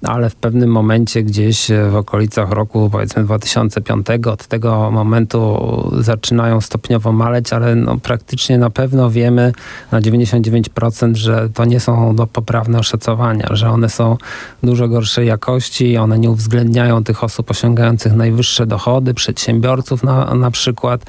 ale 0.02 0.30
w 0.30 0.34
pewnym 0.34 0.70
momencie 0.70 1.22
gdzieś 1.22 1.70
w 1.90 1.96
okolicach 1.96 2.50
roku 2.50 2.90
powiedzmy 2.92 3.24
2005 3.24 4.06
od 4.26 4.46
tego 4.46 4.90
momentu 4.90 5.60
zaczynają 5.98 6.60
stopniowo 6.60 7.12
maleć, 7.12 7.52
ale 7.52 7.74
no, 7.74 7.98
praktycznie 7.98 8.58
na 8.58 8.70
pewno 8.70 9.10
wiemy 9.10 9.52
na 9.92 10.00
99%, 10.00 11.14
że 11.14 11.48
to 11.54 11.64
nie 11.64 11.80
są 11.80 12.16
do 12.16 12.26
poprawne 12.26 12.78
oszacowania, 12.78 13.46
że 13.50 13.70
one 13.70 13.88
są 13.88 14.16
dużo 14.62 14.88
gorszej 14.88 15.26
jakości, 15.26 15.96
one 15.96 16.18
nie 16.18 16.30
uwzględniają 16.30 17.04
tych 17.04 17.24
osób 17.24 17.50
osiągających 17.50 18.12
najwyższe 18.12 18.66
dochody, 18.66 19.14
przedsiębiorców 19.14 20.02
na, 20.02 20.19
na 20.34 20.50
przykład. 20.50 21.04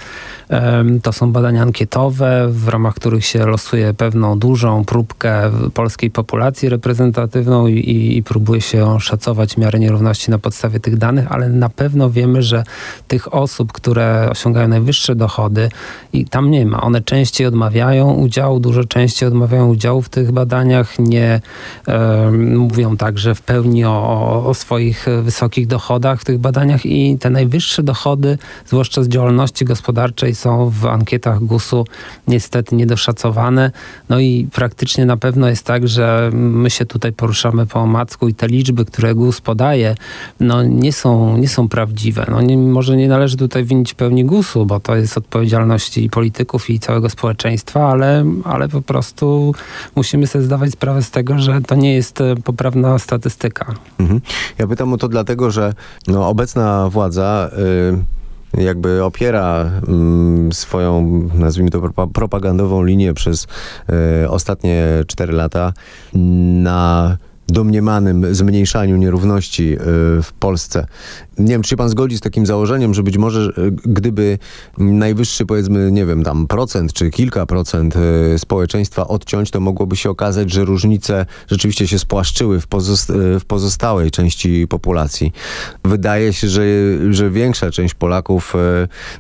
To 1.04 1.14
są 1.14 1.32
badania 1.32 1.62
ankietowe, 1.62 2.48
w 2.50 2.68
ramach 2.68 2.96
których 2.96 3.26
się 3.26 3.46
losuje 3.46 3.94
pewną 3.94 4.40
dużą 4.40 4.86
próbkę 4.86 5.52
polskiej 5.74 6.12
populacji 6.12 6.70
reprezentatywną 6.70 7.68
i, 7.68 7.74
i, 7.74 8.18
i 8.18 8.24
próbuje 8.24 8.62
się 8.62 8.86
oszacować 8.86 9.58
miarę 9.58 9.80
nierówności 9.80 10.32
na 10.32 10.38
podstawie 10.38 10.80
tych 10.80 10.98
danych, 10.98 11.32
ale 11.32 11.50
na 11.50 11.70
pewno 11.70 12.10
wiemy, 12.10 12.44
że 12.44 12.64
tych 13.08 13.34
osób, 13.34 13.72
które 13.72 14.28
osiągają 14.32 14.68
najwyższe 14.68 15.16
dochody 15.16 15.70
i 16.14 16.26
tam 16.26 16.52
nie 16.52 16.66
ma. 16.66 16.82
One 16.82 17.02
częściej 17.02 17.48
odmawiają 17.48 18.14
udziału, 18.14 18.60
dużo 18.60 18.84
częściej 18.84 19.28
odmawiają 19.28 19.70
udziału 19.70 20.02
w 20.02 20.10
tych 20.10 20.32
badaniach, 20.32 21.00
nie 21.00 21.42
e, 21.88 22.32
mówią 22.32 22.98
także 22.98 23.36
w 23.36 23.42
pełni 23.42 23.86
o, 23.86 24.44
o 24.46 24.54
swoich 24.54 25.06
wysokich 25.24 25.68
dochodach 25.68 26.22
w 26.22 26.26
tych 26.26 26.40
badaniach 26.40 26.86
i 26.86 27.18
te 27.20 27.30
najwyższe 27.30 27.84
dochody, 27.84 28.38
zwłaszcza 28.66 29.01
z 29.04 29.08
działalności 29.08 29.66
gospodarczej, 29.66 30.36
są 30.36 30.70
w 30.70 30.86
ankietach 30.86 31.40
GUS-u 31.40 31.86
niestety 32.28 32.76
niedoszacowane. 32.76 33.72
No 34.10 34.20
i 34.20 34.48
praktycznie 34.54 35.06
na 35.06 35.18
pewno 35.18 35.50
jest 35.50 35.66
tak, 35.66 35.88
że 35.88 36.30
my 36.34 36.70
się 36.70 36.86
tutaj 36.86 37.14
poruszamy 37.14 37.66
po 37.66 37.80
omacku 37.80 38.28
i 38.28 38.34
te 38.34 38.48
liczby, 38.48 38.86
które 38.86 39.16
GUS 39.16 39.42
podaje, 39.42 39.96
no 40.40 40.64
nie 40.64 40.94
są, 40.94 41.38
nie 41.38 41.50
są 41.50 41.70
prawdziwe. 41.70 42.26
No 42.30 42.42
nie, 42.42 42.58
może 42.58 42.98
nie 42.98 43.08
należy 43.08 43.38
tutaj 43.38 43.64
winić 43.64 43.94
pełni 43.94 44.26
GUS-u, 44.26 44.66
bo 44.66 44.80
to 44.80 44.96
jest 44.96 45.18
odpowiedzialności 45.18 46.10
polityków 46.10 46.70
i 46.70 46.80
całego 46.80 47.10
społeczeństwa, 47.10 47.90
ale, 47.90 48.26
ale 48.44 48.70
po 48.70 48.82
prostu 48.82 49.56
musimy 49.96 50.28
sobie 50.28 50.44
zdawać 50.44 50.72
sprawę 50.72 51.04
z 51.04 51.12
tego, 51.12 51.40
że 51.40 51.62
to 51.62 51.76
nie 51.76 51.94
jest 51.94 52.20
poprawna 52.44 53.00
statystyka. 53.00 53.76
Mhm. 54.00 54.22
Ja 54.58 54.68
pytam 54.68 54.94
o 54.94 54.98
to 54.98 55.08
dlatego, 55.08 55.52
że 55.52 55.74
no, 56.08 56.28
obecna 56.28 56.90
władza... 56.90 57.52
Yy 57.92 58.21
jakby 58.58 59.04
opiera 59.04 59.72
mm, 59.88 60.54
swoją, 60.54 61.02
nazwijmy 61.34 61.72
to, 61.72 61.82
propagandową 62.14 62.84
linię 62.84 63.14
przez 63.14 63.48
y, 64.24 64.30
ostatnie 64.30 64.88
cztery 65.08 65.34
lata 65.34 65.74
na 66.14 67.18
domniemanym 67.52 68.36
zmniejszaniu 68.36 68.98
nierówności 68.98 69.74
y, 69.74 69.78
w 70.24 70.30
Polsce. 70.40 70.86
Nie 71.38 71.48
wiem, 71.48 71.62
czy 71.62 71.70
się 71.70 71.78
pan 71.78 71.90
zgodzi 71.90 72.18
z 72.18 72.20
takim 72.20 72.46
założeniem, 72.46 72.94
że 72.94 73.04
być 73.04 73.18
może 73.18 73.42
y, 73.42 73.72
gdyby 73.72 74.38
najwyższy, 74.78 75.46
powiedzmy, 75.46 75.92
nie 75.92 76.06
wiem, 76.06 76.24
tam 76.24 76.48
procent 76.48 76.94
czy 76.94 77.10
kilka 77.10 77.46
procent 77.46 77.96
y, 78.36 78.40
społeczeństwa 78.40 79.08
odciąć, 79.08 79.52
to 79.52 79.60
mogłoby 79.60 79.96
się 79.96 80.10
okazać, 80.10 80.52
że 80.52 80.66
różnice 80.66 81.26
rzeczywiście 81.48 81.88
się 81.88 82.00
spłaszczyły 82.00 82.60
w, 82.60 82.68
w 83.40 83.46
pozostałej 83.46 84.12
części 84.12 84.68
populacji. 84.68 85.32
Wydaje 85.84 86.34
się, 86.34 86.48
że, 86.48 86.64
że 87.10 87.30
większa 87.30 87.72
część 87.72 87.94
Polaków 87.94 88.54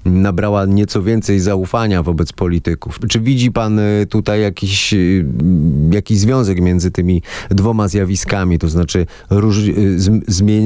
nabrała 0.06 0.66
nieco 0.66 1.04
więcej 1.04 1.40
zaufania 1.40 2.04
wobec 2.04 2.34
polityków. 2.34 3.00
Czy 3.10 3.20
widzi 3.20 3.52
pan 3.52 3.80
tutaj 4.10 4.42
jakiś, 4.42 4.96
jakiś 5.92 6.18
związek 6.18 6.62
między 6.62 6.92
tymi 6.92 7.22
dwoma 7.50 7.88
zjawiskami? 7.88 8.21
Zjawiskami, 8.22 8.60
to 8.60 8.70
znaczy 8.70 9.06
róż, 9.30 9.58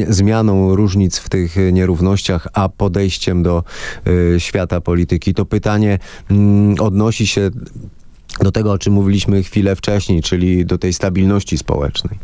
zmianą 0.09 0.75
różnic 0.75 1.17
w 1.17 1.29
tych 1.29 1.55
nierównościach, 1.71 2.47
a 2.53 2.69
podejściem 2.69 3.43
do 3.43 3.63
y, 4.07 4.39
świata 4.39 4.81
polityki. 4.81 5.33
To 5.33 5.45
pytanie 5.45 5.99
mm, 6.29 6.75
odnosi 6.79 7.27
się 7.27 7.51
do 8.39 8.51
tego, 8.51 8.71
o 8.71 8.77
czym 8.77 8.93
mówiliśmy 8.93 9.43
chwilę 9.43 9.75
wcześniej, 9.75 10.21
czyli 10.21 10.65
do 10.65 10.77
tej 10.77 10.93
stabilności 10.93 11.57
społecznej. 11.57 12.19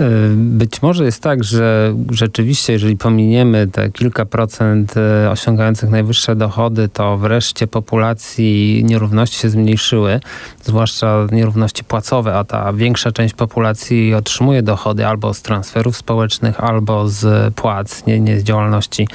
E, 0.00 0.10
być 0.36 0.82
może 0.82 1.04
jest 1.04 1.22
tak, 1.22 1.44
że 1.44 1.94
rzeczywiście, 2.10 2.72
jeżeli 2.72 2.96
pominiemy 2.96 3.68
te 3.72 3.90
kilka 3.90 4.26
procent 4.26 4.94
e, 4.96 5.30
osiągających 5.30 5.90
najwyższe 5.90 6.36
dochody, 6.36 6.88
to 6.88 7.18
wreszcie 7.18 7.66
populacji 7.66 8.82
nierówności 8.84 9.38
się 9.38 9.50
zmniejszyły, 9.50 10.20
zwłaszcza 10.64 11.26
nierówności 11.32 11.84
płacowe, 11.84 12.34
a 12.34 12.44
ta 12.44 12.72
większa 12.72 13.12
część 13.12 13.34
populacji 13.34 14.14
otrzymuje 14.14 14.62
dochody 14.62 15.06
albo 15.06 15.34
z 15.34 15.42
transferów 15.42 15.96
społecznych, 15.96 16.60
albo 16.60 17.08
z 17.08 17.54
płac, 17.54 18.06
nie, 18.06 18.20
nie 18.20 18.40
z 18.40 18.42
działalności 18.42 19.08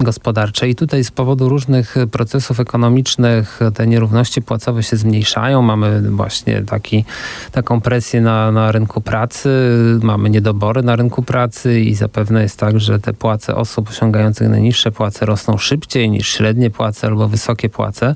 gospodarczej. 0.00 0.70
I 0.70 0.74
tutaj 0.74 1.04
z 1.04 1.10
powodu 1.10 1.48
różnych 1.48 1.94
procesów 2.12 2.60
ekonomicznych 2.60 3.60
te 3.74 3.86
nierówności 3.86 4.42
płacowe 4.42 4.82
się 4.82 4.96
zmniejszają. 4.96 5.62
Mamy 5.62 6.10
właśnie 6.10 6.62
taki, 6.62 7.04
taką 7.52 7.80
presję 7.80 8.20
na, 8.20 8.52
na 8.52 8.72
rynku 8.72 9.00
pracy, 9.00 9.48
mamy 10.02 10.23
mamy 10.24 10.30
niedobory 10.30 10.82
na 10.82 10.96
rynku 10.96 11.22
pracy 11.22 11.80
i 11.80 11.94
zapewne 11.94 12.42
jest 12.42 12.58
tak, 12.58 12.80
że 12.80 12.98
te 12.98 13.12
płace 13.12 13.54
osób 13.54 13.90
osiągających 13.90 14.48
najniższe 14.48 14.90
płace 14.90 15.26
rosną 15.26 15.58
szybciej 15.58 16.10
niż 16.10 16.28
średnie 16.28 16.70
płace 16.70 17.06
albo 17.06 17.28
wysokie 17.28 17.68
płace. 17.68 18.14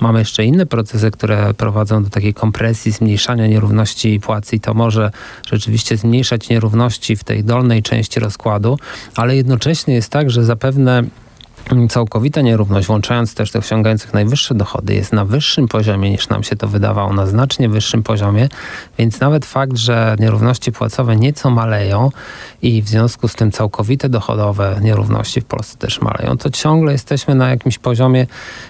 Mamy 0.00 0.18
jeszcze 0.18 0.44
inne 0.44 0.66
procesy, 0.66 1.10
które 1.10 1.54
prowadzą 1.54 2.04
do 2.04 2.10
takiej 2.10 2.34
kompresji, 2.34 2.92
zmniejszania 2.92 3.46
nierówności 3.46 4.20
płacy 4.20 4.56
i 4.56 4.60
to 4.60 4.74
może 4.74 5.10
rzeczywiście 5.46 5.96
zmniejszać 5.96 6.48
nierówności 6.48 7.16
w 7.16 7.24
tej 7.24 7.44
dolnej 7.44 7.82
części 7.82 8.20
rozkładu, 8.20 8.78
ale 9.16 9.36
jednocześnie 9.36 9.94
jest 9.94 10.10
tak, 10.10 10.30
że 10.30 10.44
zapewne 10.44 11.02
całkowita 11.88 12.40
nierówność, 12.40 12.86
włączając 12.86 13.34
też 13.34 13.50
tych 13.50 13.62
osiągających 13.62 14.14
najwyższe 14.14 14.54
dochody, 14.54 14.94
jest 14.94 15.12
na 15.12 15.24
wyższym 15.24 15.68
poziomie 15.68 16.10
niż 16.10 16.28
nam 16.28 16.42
się 16.42 16.56
to 16.56 16.68
wydawało, 16.68 17.12
na 17.12 17.26
znacznie 17.26 17.68
wyższym 17.68 18.02
poziomie, 18.02 18.48
więc 18.98 19.20
nawet 19.20 19.44
fakt, 19.44 19.76
że 19.76 20.16
nierówności 20.18 20.72
płacowe 20.72 21.16
nieco 21.16 21.50
maleją 21.50 22.10
i 22.62 22.82
w 22.82 22.88
związku 22.88 23.28
z 23.28 23.34
tym 23.34 23.52
całkowite 23.52 24.08
dochodowe 24.08 24.78
nierówności 24.82 25.40
w 25.40 25.44
Polsce 25.44 25.78
też 25.78 26.00
maleją, 26.00 26.38
to 26.38 26.50
ciągle 26.50 26.92
jesteśmy 26.92 27.34
na 27.34 27.50
jakimś 27.50 27.78
poziomie, 27.78 28.26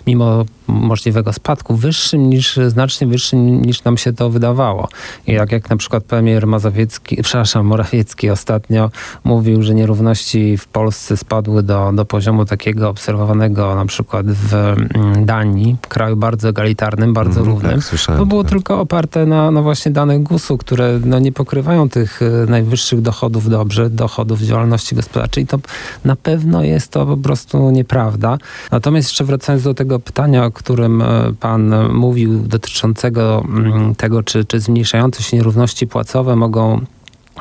mimo 0.07 0.45
możliwego 0.67 1.33
spadku, 1.33 1.77
wyższym 1.77 2.31
niż, 2.31 2.59
znacznie 2.69 3.07
wyższym 3.07 3.63
niż 3.63 3.85
nam 3.85 3.99
się 3.99 4.13
to 4.13 4.31
wydawało. 4.31 4.89
I 5.27 5.33
jak, 5.33 5.53
jak 5.53 5.71
na 5.71 5.77
przykład 5.77 6.05
premier 6.05 6.47
Mazowiecki, 6.47 7.23
przepraszam, 7.23 7.67
Morawiecki 7.67 8.31
ostatnio 8.31 8.91
mówił, 9.25 9.63
że 9.63 9.75
nierówności 9.75 10.57
w 10.59 10.67
Polsce 10.67 11.17
spadły 11.17 11.63
do, 11.63 11.93
do 11.93 12.05
poziomu 12.05 12.45
takiego 12.45 12.80
obserwowanego 12.89 13.75
na 13.75 13.87
przykład 13.87 14.27
w 14.27 14.55
mm, 14.55 15.25
Danii, 15.25 15.77
kraju 15.89 16.17
bardzo 16.17 16.49
egalitarnym, 16.49 17.15
bardzo 17.15 17.41
mm, 17.41 17.53
równym. 17.53 17.81
Tak, 18.07 18.17
to 18.19 18.27
było 18.27 18.43
tak. 18.43 18.53
tylko 18.53 18.81
oparte 18.81 19.27
na, 19.27 19.51
na 19.51 19.63
właśnie 19.63 19.93
danych 19.93 20.23
GUS-u, 20.23 20.59
które 20.59 21.01
no, 21.05 21.19
nie 21.19 21.33
pokrywają 21.33 21.89
tych 21.89 22.21
e, 22.23 22.51
najwyższych 22.51 23.01
dochodów 23.01 23.51
dobrze, 23.51 23.91
dochodów 23.91 24.41
działalności 24.41 24.95
gospodarczej. 24.95 25.47
To 25.47 25.59
na 26.05 26.17
pewno 26.17 26.63
jest 26.63 26.93
to 26.93 27.07
po 27.07 27.17
prostu 27.17 27.71
nieprawda. 27.71 28.39
Natomiast 28.71 29.09
jeszcze 29.09 29.25
wracając 29.25 29.65
do 29.65 29.75
tego 29.75 29.99
pytania, 29.99 30.45
o 30.45 30.51
którym 30.51 31.03
e, 31.03 31.33
pan 31.41 31.93
mówił, 31.93 32.39
dotyczącego 32.39 33.45
mm, 33.49 33.95
tego, 33.95 34.23
czy, 34.23 34.45
czy 34.45 34.61
zmniejszające 34.61 35.23
się 35.23 35.37
nierówności 35.37 35.87
płacowe 35.87 36.37
mogą 36.37 36.81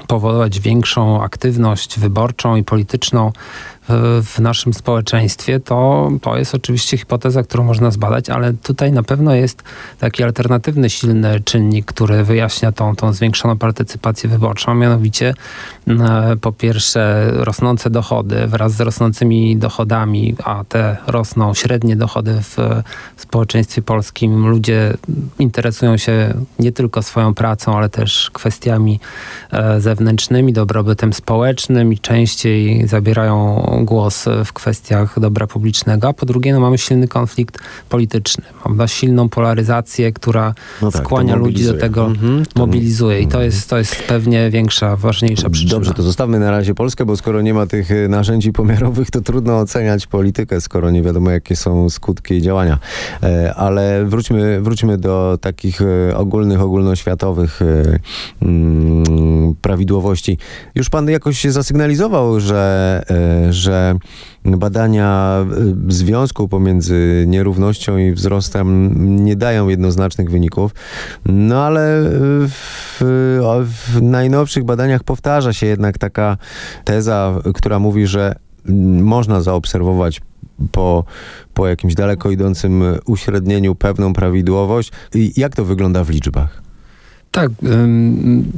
powodować 0.07 0.59
większą 0.59 1.23
aktywność 1.23 1.99
wyborczą 1.99 2.55
i 2.55 2.63
polityczną 2.63 3.31
w 4.23 4.39
naszym 4.39 4.73
społeczeństwie, 4.73 5.59
to, 5.59 6.09
to 6.21 6.37
jest 6.37 6.55
oczywiście 6.55 6.97
hipoteza, 6.97 7.43
którą 7.43 7.63
można 7.63 7.91
zbadać, 7.91 8.29
ale 8.29 8.53
tutaj 8.53 8.91
na 8.91 9.03
pewno 9.03 9.35
jest 9.35 9.63
taki 9.99 10.23
alternatywny, 10.23 10.89
silny 10.89 11.41
czynnik, 11.45 11.85
który 11.85 12.23
wyjaśnia 12.23 12.71
tą, 12.71 12.95
tą 12.95 13.13
zwiększoną 13.13 13.57
partycypację 13.57 14.29
wyborczą, 14.29 14.75
mianowicie 14.75 15.33
po 16.41 16.51
pierwsze 16.51 17.31
rosnące 17.33 17.89
dochody 17.89 18.47
wraz 18.47 18.73
z 18.73 18.81
rosnącymi 18.81 19.57
dochodami, 19.57 20.35
a 20.43 20.63
te 20.63 20.97
rosną 21.07 21.53
średnie 21.53 21.95
dochody 21.95 22.41
w 22.41 22.57
społeczeństwie 23.15 23.81
polskim. 23.81 24.47
Ludzie 24.47 24.93
interesują 25.39 25.97
się 25.97 26.33
nie 26.59 26.71
tylko 26.71 27.01
swoją 27.01 27.33
pracą, 27.33 27.77
ale 27.77 27.89
też 27.89 28.31
kwestiami 28.33 28.99
e, 29.51 29.81
zewnętrznymi, 29.81 30.53
dobrobytem 30.53 31.13
społecznym 31.13 31.93
i 31.93 31.99
częściej 31.99 32.87
zabierają 32.87 33.78
głos 33.85 34.25
w 34.45 34.53
kwestiach 34.53 35.19
dobra 35.19 35.47
publicznego, 35.47 36.07
a 36.07 36.13
po 36.13 36.25
drugie 36.25 36.53
no, 36.53 36.59
mamy 36.59 36.77
silny 36.77 37.07
konflikt 37.07 37.59
polityczny, 37.89 38.43
prawda? 38.63 38.87
silną 38.87 39.29
polaryzację, 39.29 40.13
która 40.13 40.53
No 40.81 40.91
tak, 40.91 41.03
skłania 41.03 41.35
ludzi 41.35 41.65
do 41.65 41.73
tego, 41.73 42.05
Mhm, 42.05 42.45
to- 42.45 42.59
mobilizuje 42.59 43.21
i 43.21 43.27
to 43.27 43.41
jest, 43.41 43.69
to 43.69 43.77
jest 43.77 43.95
pewnie 44.03 44.49
większa, 44.49 44.95
ważniejsza 44.95 45.49
przyczyna. 45.49 45.71
Dobrze, 45.71 45.93
to 45.93 46.03
zostawmy 46.03 46.39
na 46.39 46.51
razie 46.51 46.75
Polskę, 46.75 47.05
bo 47.05 47.17
skoro 47.17 47.41
nie 47.41 47.53
ma 47.53 47.65
tych 47.65 47.91
y, 47.91 48.09
narzędzi 48.09 48.51
pomiarowych, 48.51 49.11
to 49.11 49.21
trudno 49.21 49.59
oceniać 49.59 50.07
politykę, 50.07 50.61
skoro 50.61 50.91
nie 50.91 51.01
wiadomo, 51.01 51.31
jakie 51.31 51.55
są 51.55 51.89
skutki 51.89 52.33
jej 52.33 52.41
działania. 52.43 52.79
E, 53.23 53.53
Ale 53.55 54.05
wróćmy, 54.05 54.61
wróćmy 54.61 54.97
do 54.97 55.37
takich 55.41 55.81
e, 55.81 56.17
ogólnych, 56.17 56.61
ogólnoświatowych 56.61 57.61
e, 57.61 57.99
mm, 58.41 59.55
prawidłowości. 59.61 60.37
Już 60.75 60.89
pan 60.89 61.09
jakoś 61.09 61.43
zasygnalizował, 61.43 62.39
że, 62.39 63.03
że 63.59 63.95
badania 64.45 65.39
e, 65.87 65.91
związku 65.93 66.47
pomiędzy 66.47 67.25
nierównością 67.27 67.97
i 67.97 68.11
wzrostem 68.11 68.95
nie 69.25 69.35
dają 69.35 69.67
jednoznacznych 69.67 70.31
wyników. 70.31 70.71
No 71.25 71.63
ale 71.63 72.01
w, 72.47 73.01
w 73.65 74.01
najnowszych 74.01 74.63
badaniach 74.63 75.03
powtarza 75.03 75.53
się 75.53 75.65
jednak 75.65 75.97
taka 75.97 76.37
teza, 76.83 77.41
która 77.55 77.79
mówi, 77.79 78.07
że 78.07 78.35
mm, 78.69 79.03
można 79.03 79.41
zaobserwować 79.41 80.21
po, 80.71 81.03
po 81.53 81.67
jakimś 81.67 81.95
daleko 81.95 82.31
idącym 82.31 82.83
uśrednieniu 83.05 83.75
pewną 83.75 84.13
prawidłowość. 84.13 84.91
I 85.15 85.33
jak 85.37 85.55
to 85.55 85.65
wygląda 85.65 86.03
w 86.03 86.09
liczbach? 86.09 86.68
Tak, 87.31 87.51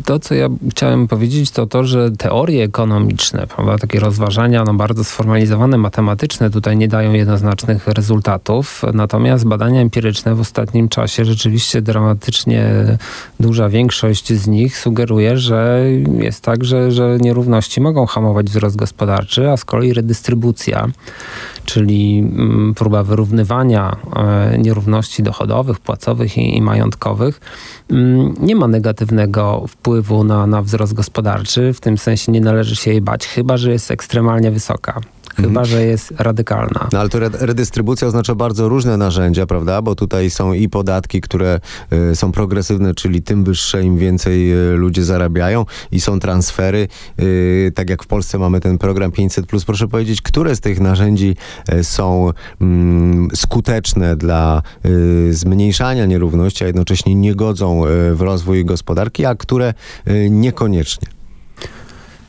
to 0.06 0.20
co 0.20 0.36
ja 0.36 0.50
chciałem 0.70 1.08
powiedzieć 1.08 1.52
to 1.52 1.68
to, 1.68 1.84
że 1.84 2.12
teorie 2.12 2.64
ekonomiczne, 2.64 3.48
prawda, 3.48 3.78
takie 3.78 4.00
rozważania 4.00 4.64
no, 4.64 4.74
bardzo 4.74 5.04
sformalizowane, 5.04 5.78
matematyczne 5.78 6.50
tutaj 6.50 6.78
nie 6.78 6.88
dają 6.88 7.14
jednoznacznych 7.14 7.88
rezultatów, 7.88 8.82
natomiast 8.94 9.48
badania 9.48 9.82
empiryczne 9.82 10.36
w 10.36 10.40
ostatnim 10.40 10.90
czasie 10.90 11.26
rzeczywiście 11.26 11.82
dramatycznie 11.82 12.72
duża 13.40 13.70
większość 13.70 14.34
z 14.34 14.48
nich 14.48 14.78
sugeruje, 14.78 15.38
że 15.38 15.84
jest 16.20 16.44
tak, 16.44 16.66
że, 16.66 16.92
że 16.92 17.18
nierówności 17.22 17.82
mogą 17.82 18.06
hamować 18.06 18.46
wzrost 18.46 18.76
gospodarczy, 18.76 19.50
a 19.50 19.58
z 19.58 19.66
kolei 19.66 19.94
redystrybucja, 19.94 20.88
czyli 21.66 22.20
mm, 22.20 22.74
próba 22.74 23.04
wyrównywania 23.04 23.96
e, 24.16 24.58
nierówności 24.58 25.24
dochodowych, 25.24 25.80
płacowych 25.80 26.38
i, 26.38 26.58
i 26.58 26.62
majątkowych, 26.62 27.42
mm, 27.90 28.34
nie 28.40 28.56
ma 28.56 28.61
negatywnego 28.68 29.66
wpływu 29.68 30.24
na, 30.24 30.48
na 30.48 30.62
wzrost 30.62 30.94
gospodarczy. 30.94 31.74
W 31.74 31.80
tym 31.80 31.98
sensie 31.98 32.32
nie 32.32 32.42
należy 32.42 32.76
się 32.76 32.92
jej 32.92 33.02
bać, 33.02 33.28
chyba 33.28 33.58
że 33.58 33.72
jest 33.72 33.92
ekstremalnie 33.92 34.52
wysoka. 34.52 35.00
Chyba, 35.36 35.66
że 35.66 35.86
jest 35.86 36.14
radykalna. 36.18 36.88
No 36.94 37.00
ale 37.00 37.10
to 37.10 37.20
red- 37.20 37.42
redystrybucja 37.42 38.08
oznacza 38.08 38.36
bardzo 38.36 38.70
różne 38.70 38.98
narzędzia, 38.98 39.46
prawda? 39.46 39.82
Bo 39.82 39.96
tutaj 39.96 40.30
są 40.30 40.54
i 40.54 40.70
podatki, 40.70 41.22
które 41.22 41.60
y, 42.12 42.16
są 42.16 42.32
progresywne, 42.32 42.94
czyli 42.94 43.22
tym 43.22 43.44
wyższe, 43.44 43.84
im 43.84 43.98
więcej 43.98 44.54
y, 44.54 44.78
ludzie 44.78 45.04
zarabiają, 45.04 45.66
i 45.92 46.02
są 46.02 46.20
transfery. 46.20 46.88
Y, 47.20 47.72
tak 47.76 47.90
jak 47.90 48.04
w 48.04 48.08
Polsce 48.08 48.38
mamy 48.38 48.60
ten 48.60 48.78
program 48.78 49.12
500. 49.12 49.46
Proszę 49.46 49.88
powiedzieć, 49.88 50.22
które 50.22 50.56
z 50.56 50.60
tych 50.60 50.80
narzędzi 50.80 51.36
są 51.82 52.30
mm, 52.62 53.28
skuteczne 53.36 54.16
dla 54.16 54.62
zmniejszania 55.30 56.06
nierówności, 56.06 56.64
a 56.64 56.68
jednocześnie 56.68 57.16
nie 57.16 57.36
godzą 57.36 57.82
w 58.14 58.22
rozwój 58.22 58.66
gospodarki, 58.66 59.26
a 59.26 59.36
które 59.36 59.74
niekoniecznie. 60.30 61.21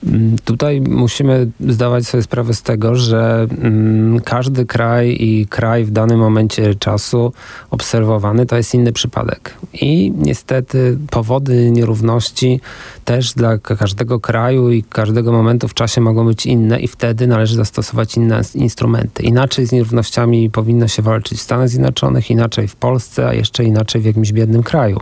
Mm, 0.07 0.37
Tutaj 0.45 0.81
musimy 0.81 1.51
zdawać 1.69 2.07
sobie 2.07 2.23
sprawę 2.23 2.55
z 2.55 2.63
tego, 2.63 2.95
że 2.97 3.47
mm, 3.63 4.21
każdy 4.21 4.67
kraj 4.67 5.17
i 5.21 5.47
kraj 5.47 5.85
w 5.85 5.91
danym 5.91 6.19
momencie 6.19 6.75
czasu 6.75 7.33
obserwowany 7.71 8.47
to 8.47 8.57
jest 8.57 8.75
inny 8.75 8.93
przypadek. 8.93 9.55
I 9.73 10.13
niestety 10.17 10.99
powody 11.11 11.71
nierówności 11.71 12.61
też 13.05 13.33
dla 13.33 13.59
ka- 13.59 13.77
każdego 13.77 14.21
kraju 14.21 14.71
i 14.71 14.83
każdego 14.83 15.33
momentu 15.33 15.69
w 15.69 15.75
czasie 15.75 16.01
mogą 16.01 16.27
być 16.27 16.47
inne 16.47 16.81
i 16.81 16.89
wtedy 16.89 17.27
należy 17.27 17.57
zastosować 17.57 18.17
inne 18.17 18.39
ins- 18.41 18.57
instrumenty. 18.57 19.23
Inaczej 19.23 19.67
z 19.67 19.73
nierównościami 19.73 20.51
powinno 20.51 20.89
się 20.89 21.03
walczyć 21.03 21.39
w 21.39 21.43
Stanach 21.43 21.69
Zjednoczonych, 21.69 22.31
inaczej 22.31 22.69
w 22.69 22.77
Polsce, 22.77 23.29
a 23.29 23.35
jeszcze 23.35 23.65
inaczej 23.65 24.01
w 24.01 24.05
jakimś 24.05 24.33
biednym 24.33 24.63
kraju. 24.63 25.01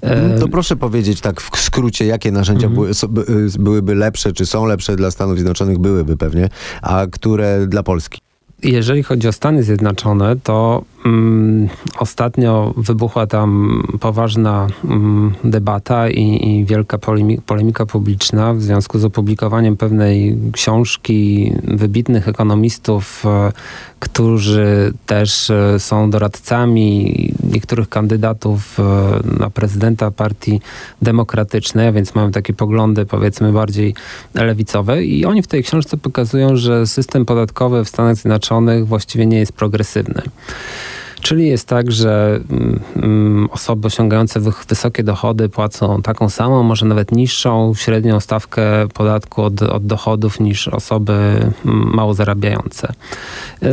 E, 0.00 0.38
To 0.38 0.48
proszę 0.48 0.76
powiedzieć 0.76 1.20
tak 1.20 1.40
w 1.40 1.60
skrócie, 1.60 2.06
jakie 2.06 2.32
narzędzia 2.32 2.68
były, 2.68 2.90
y, 2.90 3.58
byłyby 3.58 3.94
lepsze, 3.94 4.17
czy 4.34 4.46
są 4.46 4.66
lepsze 4.66 4.96
dla 4.96 5.10
Stanów 5.10 5.34
Zjednoczonych, 5.34 5.78
byłyby 5.78 6.16
pewnie, 6.16 6.48
a 6.82 7.06
które 7.12 7.66
dla 7.66 7.82
Polski? 7.82 8.27
Jeżeli 8.62 9.02
chodzi 9.02 9.28
o 9.28 9.32
Stany 9.32 9.62
Zjednoczone, 9.62 10.36
to 10.36 10.82
mm, 11.06 11.68
ostatnio 11.98 12.74
wybuchła 12.76 13.26
tam 13.26 13.82
poważna 14.00 14.66
mm, 14.84 15.34
debata 15.44 16.08
i, 16.08 16.48
i 16.48 16.64
wielka 16.64 16.98
polemi- 16.98 17.40
polemika 17.46 17.86
publiczna 17.86 18.54
w 18.54 18.62
związku 18.62 18.98
z 18.98 19.04
opublikowaniem 19.04 19.76
pewnej 19.76 20.38
książki 20.52 21.52
wybitnych 21.64 22.28
ekonomistów, 22.28 23.24
e, 23.26 23.52
którzy 23.98 24.92
też 25.06 25.50
e, 25.50 25.78
są 25.78 26.10
doradcami 26.10 27.14
niektórych 27.52 27.88
kandydatów 27.88 28.80
e, 28.80 28.82
na 29.38 29.50
prezydenta 29.50 30.10
partii 30.10 30.60
demokratycznej, 31.02 31.88
a 31.88 31.92
więc 31.92 32.14
mają 32.14 32.30
takie 32.30 32.52
poglądy 32.52 33.06
powiedzmy 33.06 33.52
bardziej 33.52 33.94
lewicowe. 34.34 35.04
I 35.04 35.24
oni 35.24 35.42
w 35.42 35.46
tej 35.46 35.62
książce 35.62 35.96
pokazują, 35.96 36.56
że 36.56 36.86
system 36.86 37.24
podatkowy 37.24 37.84
w 37.84 37.88
Stanach 37.88 38.16
Zjednoczonych 38.16 38.47
właściwie 38.84 39.26
nie 39.26 39.38
jest 39.38 39.52
progresywny. 39.52 40.22
Czyli 41.20 41.46
jest 41.46 41.68
tak, 41.68 41.92
że 41.92 42.40
mm, 42.50 42.80
mm, 42.96 43.48
osoby 43.50 43.86
osiągające 43.86 44.40
wysokie 44.68 45.02
dochody 45.02 45.48
płacą 45.48 46.02
taką 46.02 46.28
samą, 46.28 46.62
może 46.62 46.86
nawet 46.86 47.12
niższą 47.12 47.72
średnią 47.76 48.20
stawkę 48.20 48.88
podatku 48.94 49.42
od, 49.42 49.62
od 49.62 49.86
dochodów 49.86 50.40
niż 50.40 50.68
osoby 50.68 51.12
mm, 51.12 51.94
mało 51.94 52.14
zarabiające. 52.14 52.92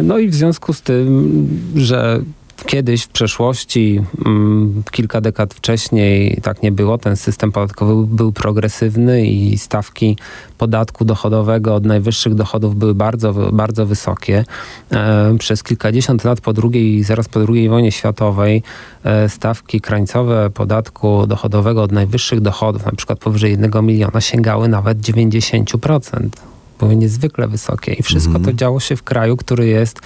No 0.04 0.18
i 0.18 0.30
w 0.30 0.36
związku 0.36 0.74
z 0.74 0.82
tym, 0.82 1.48
że 1.76 2.22
Kiedyś 2.66 3.04
w 3.04 3.08
przeszłości, 3.08 4.02
mm, 4.26 4.84
kilka 4.92 5.22
dekad 5.22 5.54
wcześniej, 5.54 6.40
tak 6.44 6.64
nie 6.64 6.72
było. 6.72 6.98
Ten 6.98 7.16
system 7.16 7.52
podatkowy 7.52 8.08
był 8.08 8.32
progresywny 8.32 9.26
i 9.26 9.58
stawki 9.58 10.18
podatku 10.58 11.06
dochodowego 11.06 11.76
od 11.76 11.86
najwyższych 11.86 12.36
dochodów 12.36 12.76
były 12.76 12.96
bardzo, 12.96 13.34
bardzo 13.34 13.86
wysokie. 13.86 14.46
E, 14.92 15.36
przez 15.40 15.64
kilkadziesiąt 15.64 16.24
lat 16.24 16.42
po 16.42 16.54
drugiej, 16.54 17.04
zaraz 17.04 17.28
po 17.28 17.40
II 17.50 17.70
wojnie 17.70 17.92
światowej, 17.92 18.64
e, 19.04 19.30
stawki 19.30 19.82
krańcowe 19.82 20.50
podatku 20.50 21.28
dochodowego 21.28 21.84
od 21.84 21.92
najwyższych 21.92 22.42
dochodów, 22.42 22.86
na 22.86 22.92
przykład 22.92 23.20
powyżej 23.20 23.52
1 23.52 23.82
miliona, 23.82 24.22
sięgały 24.22 24.68
nawet 24.68 25.00
90% 25.00 26.55
były 26.80 26.96
niezwykle 26.96 27.48
wysokie 27.48 27.94
i 27.94 28.04
wszystko 28.04 28.40
to 28.40 28.54
działo 28.54 28.80
się 28.80 28.96
w 28.96 29.04
kraju, 29.04 29.38
który 29.38 29.68
jest 29.68 30.00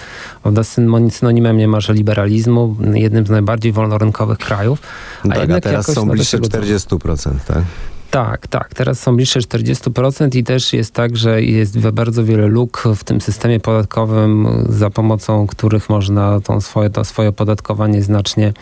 prawda, 0.43 0.61
synonim- 0.61 1.09
synonimem 1.11 1.57
niemalże 1.57 1.93
liberalizmu, 1.93 2.75
jednym 2.93 3.25
z 3.25 3.29
najbardziej 3.29 3.71
wolnorynkowych 3.71 4.37
krajów. 4.37 4.79
No 5.25 5.35
tak, 5.35 5.49
a 5.51 5.61
teraz 5.61 5.93
są 5.93 6.09
bliższe 6.09 6.37
tego 6.37 6.49
doszło. 6.49 6.97
40%, 6.97 7.31
tak? 7.47 7.63
Tak, 8.11 8.47
tak. 8.47 8.73
Teraz 8.73 8.99
są 8.99 9.15
bliższe 9.15 9.39
40% 9.39 10.35
i 10.35 10.43
też 10.43 10.73
jest 10.73 10.93
tak, 10.93 11.17
że 11.17 11.43
jest 11.43 11.79
bardzo 11.79 12.23
wiele 12.23 12.47
luk 12.47 12.83
w 12.95 13.03
tym 13.03 13.21
systemie 13.21 13.59
podatkowym, 13.59 14.47
za 14.69 14.89
pomocą 14.89 15.47
których 15.47 15.89
można 15.89 16.39
tą 16.39 16.61
swoje, 16.61 16.89
to 16.89 17.03
swoje 17.03 17.29
opodatkowanie 17.29 18.01
znacznie 18.01 18.53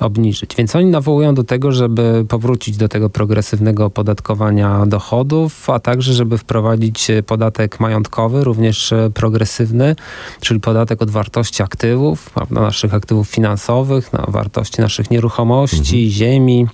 obniżyć. 0.00 0.54
Więc 0.56 0.76
oni 0.76 0.86
nawołują 0.86 1.34
do 1.34 1.44
tego, 1.44 1.72
żeby 1.72 2.24
powrócić 2.28 2.76
do 2.76 2.88
tego 2.88 3.10
progresywnego 3.10 3.84
opodatkowania 3.84 4.86
dochodów, 4.86 5.70
a 5.70 5.80
także, 5.80 6.12
żeby 6.12 6.38
wprowadzić 6.38 7.10
e, 7.10 7.22
podatek 7.22 7.80
majątkowy, 7.80 8.44
również 8.44 8.92
e, 8.92 9.10
progresywny, 9.14 9.96
czyli 10.40 10.60
podatek 10.60 11.02
od 11.02 11.10
wartości 11.10 11.62
aktywów, 11.62 12.30
prawda, 12.30 12.60
naszych 12.60 12.94
aktywów 12.94 13.28
finansowych, 13.28 14.12
na 14.12 14.24
wartości 14.28 14.80
naszych 14.80 15.10
nieruchomości, 15.10 16.10
ziemi. 16.10 16.66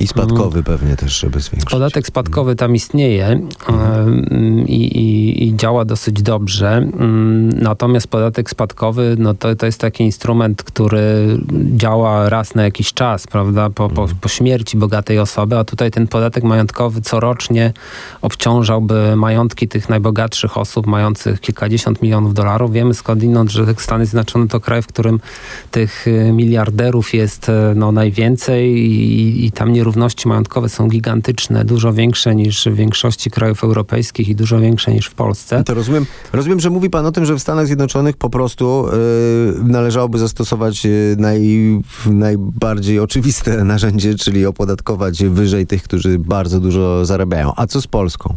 I 0.00 0.06
spadkowy 0.06 0.62
pewnie 0.62 0.96
też, 0.96 1.20
żeby 1.20 1.40
zwiększyć. 1.40 1.70
Podatek 1.70 2.06
spadkowy 2.06 2.56
tam 2.56 2.74
istnieje 2.74 3.26
em, 3.26 3.48
i, 4.66 4.74
i, 4.74 5.44
i 5.44 5.56
działa 5.56 5.84
dosyć 5.84 6.22
dobrze. 6.22 6.76
Mm, 6.76 7.48
Natomiast 7.48 8.08
podatek 8.08 8.50
spadkowy 8.50 9.16
no 9.18 9.34
to, 9.34 9.56
to 9.56 9.66
jest 9.66 9.80
taki 9.80 10.04
instrument, 10.04 10.62
który 10.62 11.38
działa 11.76 12.28
raz 12.28 12.54
na 12.54 12.62
jakiś 12.62 12.92
czas, 12.92 13.26
prawda, 13.26 13.70
po, 13.70 13.88
po, 13.88 14.08
po 14.20 14.28
śmierci 14.28 14.76
bogatej 14.76 15.18
osoby, 15.18 15.58
a 15.58 15.64
tutaj 15.64 15.90
ten 15.90 16.06
podatek 16.06 16.44
majątkowy 16.44 17.00
corocznie 17.00 17.72
obciążałby 18.22 19.16
majątki 19.16 19.68
tych 19.68 19.88
najbogatszych 19.88 20.58
osób, 20.58 20.86
mających 20.86 21.40
kilkadziesiąt 21.40 22.02
milionów 22.02 22.34
dolarów. 22.34 22.72
Wiemy 22.72 22.94
skądinąd, 22.94 23.50
że 23.50 23.66
Stany 23.78 24.06
Zjednoczone 24.06 24.48
to 24.48 24.60
kraj, 24.60 24.82
w 24.82 24.86
którym 24.86 25.20
tych 25.70 26.08
y, 26.08 26.32
miliarderów 26.32 27.14
jest 27.14 27.48
y, 27.48 27.52
no, 27.74 27.92
najwięcej 27.92 28.70
i, 28.70 29.46
i 29.46 29.52
tam 29.52 29.72
nierówności 29.72 29.87
nierówności 29.88 30.28
majątkowe 30.28 30.68
są 30.68 30.88
gigantyczne, 30.88 31.64
dużo 31.64 31.92
większe 31.92 32.34
niż 32.34 32.64
w 32.64 32.74
większości 32.74 33.30
krajów 33.30 33.64
europejskich 33.64 34.28
i 34.28 34.34
dużo 34.34 34.60
większe 34.60 34.92
niż 34.92 35.06
w 35.06 35.14
Polsce. 35.14 35.64
To 35.64 35.74
rozumiem, 35.74 36.06
rozumiem, 36.32 36.60
że 36.60 36.70
mówi 36.70 36.90
pan 36.90 37.06
o 37.06 37.12
tym, 37.12 37.24
że 37.24 37.34
w 37.34 37.38
Stanach 37.38 37.66
Zjednoczonych 37.66 38.16
po 38.16 38.30
prostu 38.30 38.88
yy, 39.56 39.64
należałoby 39.64 40.18
zastosować 40.18 40.84
yy, 40.84 41.16
naj, 41.18 41.80
najbardziej 42.06 43.00
oczywiste 43.00 43.64
narzędzie, 43.64 44.14
czyli 44.14 44.46
opodatkować 44.46 45.24
wyżej 45.24 45.66
tych, 45.66 45.82
którzy 45.82 46.18
bardzo 46.18 46.60
dużo 46.60 47.04
zarabiają. 47.04 47.52
A 47.56 47.66
co 47.66 47.80
z 47.80 47.86
Polską? 47.86 48.34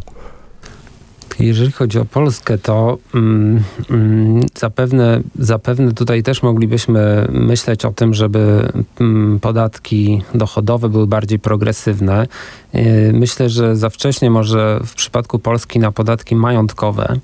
Jeżeli 1.42 1.72
chodzi 1.72 1.98
o 1.98 2.04
Polskę, 2.04 2.58
to 2.58 2.98
mm, 3.14 3.62
mm, 3.90 4.46
zapewne, 4.54 5.20
zapewne 5.38 5.92
tutaj 5.92 6.22
też 6.22 6.42
moglibyśmy 6.42 7.26
myśleć 7.30 7.84
o 7.84 7.92
tym, 7.92 8.14
żeby 8.14 8.72
mm, 9.00 9.40
podatki 9.40 10.22
dochodowe 10.34 10.88
były 10.88 11.06
bardziej 11.06 11.38
progresywne. 11.38 12.26
Yy, 12.74 12.82
myślę, 13.12 13.48
że 13.48 13.76
za 13.76 13.90
wcześnie 13.90 14.30
może 14.30 14.80
w 14.86 14.94
przypadku 14.94 15.38
Polski 15.38 15.78
na 15.78 15.92
podatki 15.92 16.36
majątkowe, 16.36 17.18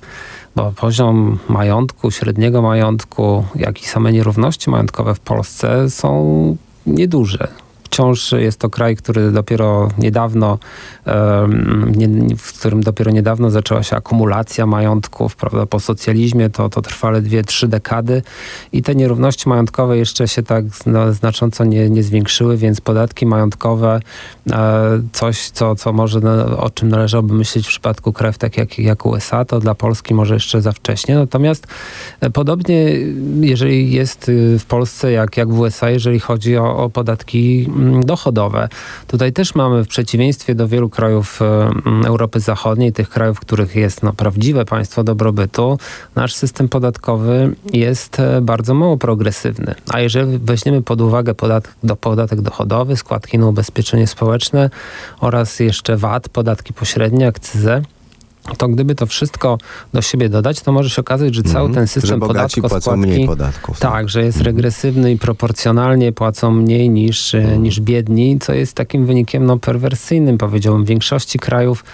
bo 0.56 0.72
poziom 0.72 1.38
majątku, 1.48 2.10
średniego 2.10 2.62
majątku, 2.62 3.44
jak 3.54 3.82
i 3.82 3.86
same 3.86 4.12
nierówności 4.12 4.70
majątkowe 4.70 5.14
w 5.14 5.20
Polsce 5.20 5.90
są 5.90 6.56
nieduże 6.86 7.48
wciąż 7.90 8.32
jest 8.32 8.58
to 8.58 8.70
kraj, 8.70 8.96
który 8.96 9.32
dopiero 9.32 9.88
niedawno, 9.98 10.58
w 12.38 12.58
którym 12.58 12.82
dopiero 12.82 13.10
niedawno 13.10 13.50
zaczęła 13.50 13.82
się 13.82 13.96
akumulacja 13.96 14.66
majątków, 14.66 15.36
prawda, 15.36 15.66
po 15.66 15.80
socjalizmie 15.80 16.50
to, 16.50 16.68
to 16.68 16.82
trwa 16.82 17.10
ledwie 17.10 17.42
trzy 17.42 17.68
dekady 17.68 18.22
i 18.72 18.82
te 18.82 18.94
nierówności 18.94 19.48
majątkowe 19.48 19.98
jeszcze 19.98 20.28
się 20.28 20.42
tak 20.42 20.64
znacząco 21.10 21.64
nie, 21.64 21.90
nie 21.90 22.02
zwiększyły, 22.02 22.56
więc 22.56 22.80
podatki 22.80 23.26
majątkowe, 23.26 24.00
e, 24.50 25.00
coś, 25.12 25.50
co, 25.50 25.74
co 25.76 25.92
może, 25.92 26.20
o 26.56 26.70
czym 26.70 26.88
należałoby 26.88 27.34
myśleć 27.34 27.66
w 27.66 27.68
przypadku 27.68 28.12
krajów 28.12 28.38
tak 28.38 28.56
jak, 28.56 28.78
jak 28.78 29.06
USA, 29.06 29.44
to 29.44 29.60
dla 29.60 29.74
Polski 29.74 30.14
może 30.14 30.34
jeszcze 30.34 30.62
za 30.62 30.72
wcześnie. 30.72 31.14
Natomiast 31.14 31.66
e, 32.20 32.30
podobnie, 32.30 32.96
jeżeli 33.40 33.92
jest 33.92 34.28
y, 34.28 34.58
w 34.58 34.64
Polsce 34.64 35.12
jak, 35.12 35.36
jak 35.36 35.48
w 35.48 35.60
USA, 35.60 35.90
jeżeli 35.90 36.20
chodzi 36.20 36.56
o, 36.56 36.76
o 36.76 36.90
podatki 36.90 37.68
dochodowe. 38.04 38.68
Tutaj 39.06 39.32
też 39.32 39.54
mamy 39.54 39.84
w 39.84 39.88
przeciwieństwie 39.88 40.54
do 40.54 40.68
wielu 40.68 40.88
krajów 40.88 41.42
e, 41.42 41.44
mm, 41.44 42.06
Europy 42.06 42.40
Zachodniej, 42.40 42.92
tych 42.92 43.08
krajów, 43.08 43.36
w 43.36 43.40
których 43.40 43.76
jest 43.76 44.02
no, 44.02 44.12
prawdziwe 44.12 44.64
państwo 44.64 45.04
dobrobytu, 45.04 45.78
nasz 46.16 46.34
system 46.34 46.68
podatkowy 46.68 47.54
jest 47.72 48.20
e, 48.20 48.40
bardzo 48.40 48.74
mało 48.74 48.96
progresywny. 48.96 49.74
A 49.92 50.00
jeżeli 50.00 50.38
weźmiemy 50.38 50.82
pod 50.82 51.00
uwagę 51.00 51.34
podatek, 51.34 51.74
do, 51.82 51.96
podatek 51.96 52.40
dochodowy, 52.40 52.96
składki 52.96 53.38
na 53.38 53.46
ubezpieczenie 53.46 54.06
społeczne 54.06 54.70
oraz 55.20 55.60
jeszcze 55.60 55.96
VAT, 55.96 56.28
podatki 56.28 56.72
pośrednie, 56.72 57.26
akcyzę, 57.26 57.82
to 58.56 58.68
gdyby 58.68 58.94
to 58.94 59.06
wszystko 59.06 59.58
do 59.92 60.02
siebie 60.02 60.28
dodać, 60.28 60.60
to 60.60 60.72
może 60.72 60.90
się 60.90 61.00
okazać, 61.00 61.34
że 61.34 61.42
cały 61.42 61.66
Mhm. 61.68 61.74
ten 61.74 61.86
system 61.88 62.20
mniej 62.96 63.26
podatków. 63.26 63.78
tak, 63.80 64.08
że 64.08 64.24
jest 64.24 64.38
Mhm. 64.38 64.56
regresywny 64.56 65.12
i 65.12 65.18
proporcjonalnie 65.18 66.12
płacą 66.12 66.50
mniej 66.50 66.90
niż, 66.90 67.34
Mhm. 67.34 67.62
niż 67.62 67.80
biedni, 67.80 68.38
co 68.38 68.52
jest 68.54 68.74
takim 68.74 69.06
wynikiem 69.06 69.44
no, 69.46 69.58
perwersyjnym, 69.58 70.38
powiedziałbym. 70.38 70.84
W 70.84 70.88
większości 70.88 71.38
krajów 71.38 71.84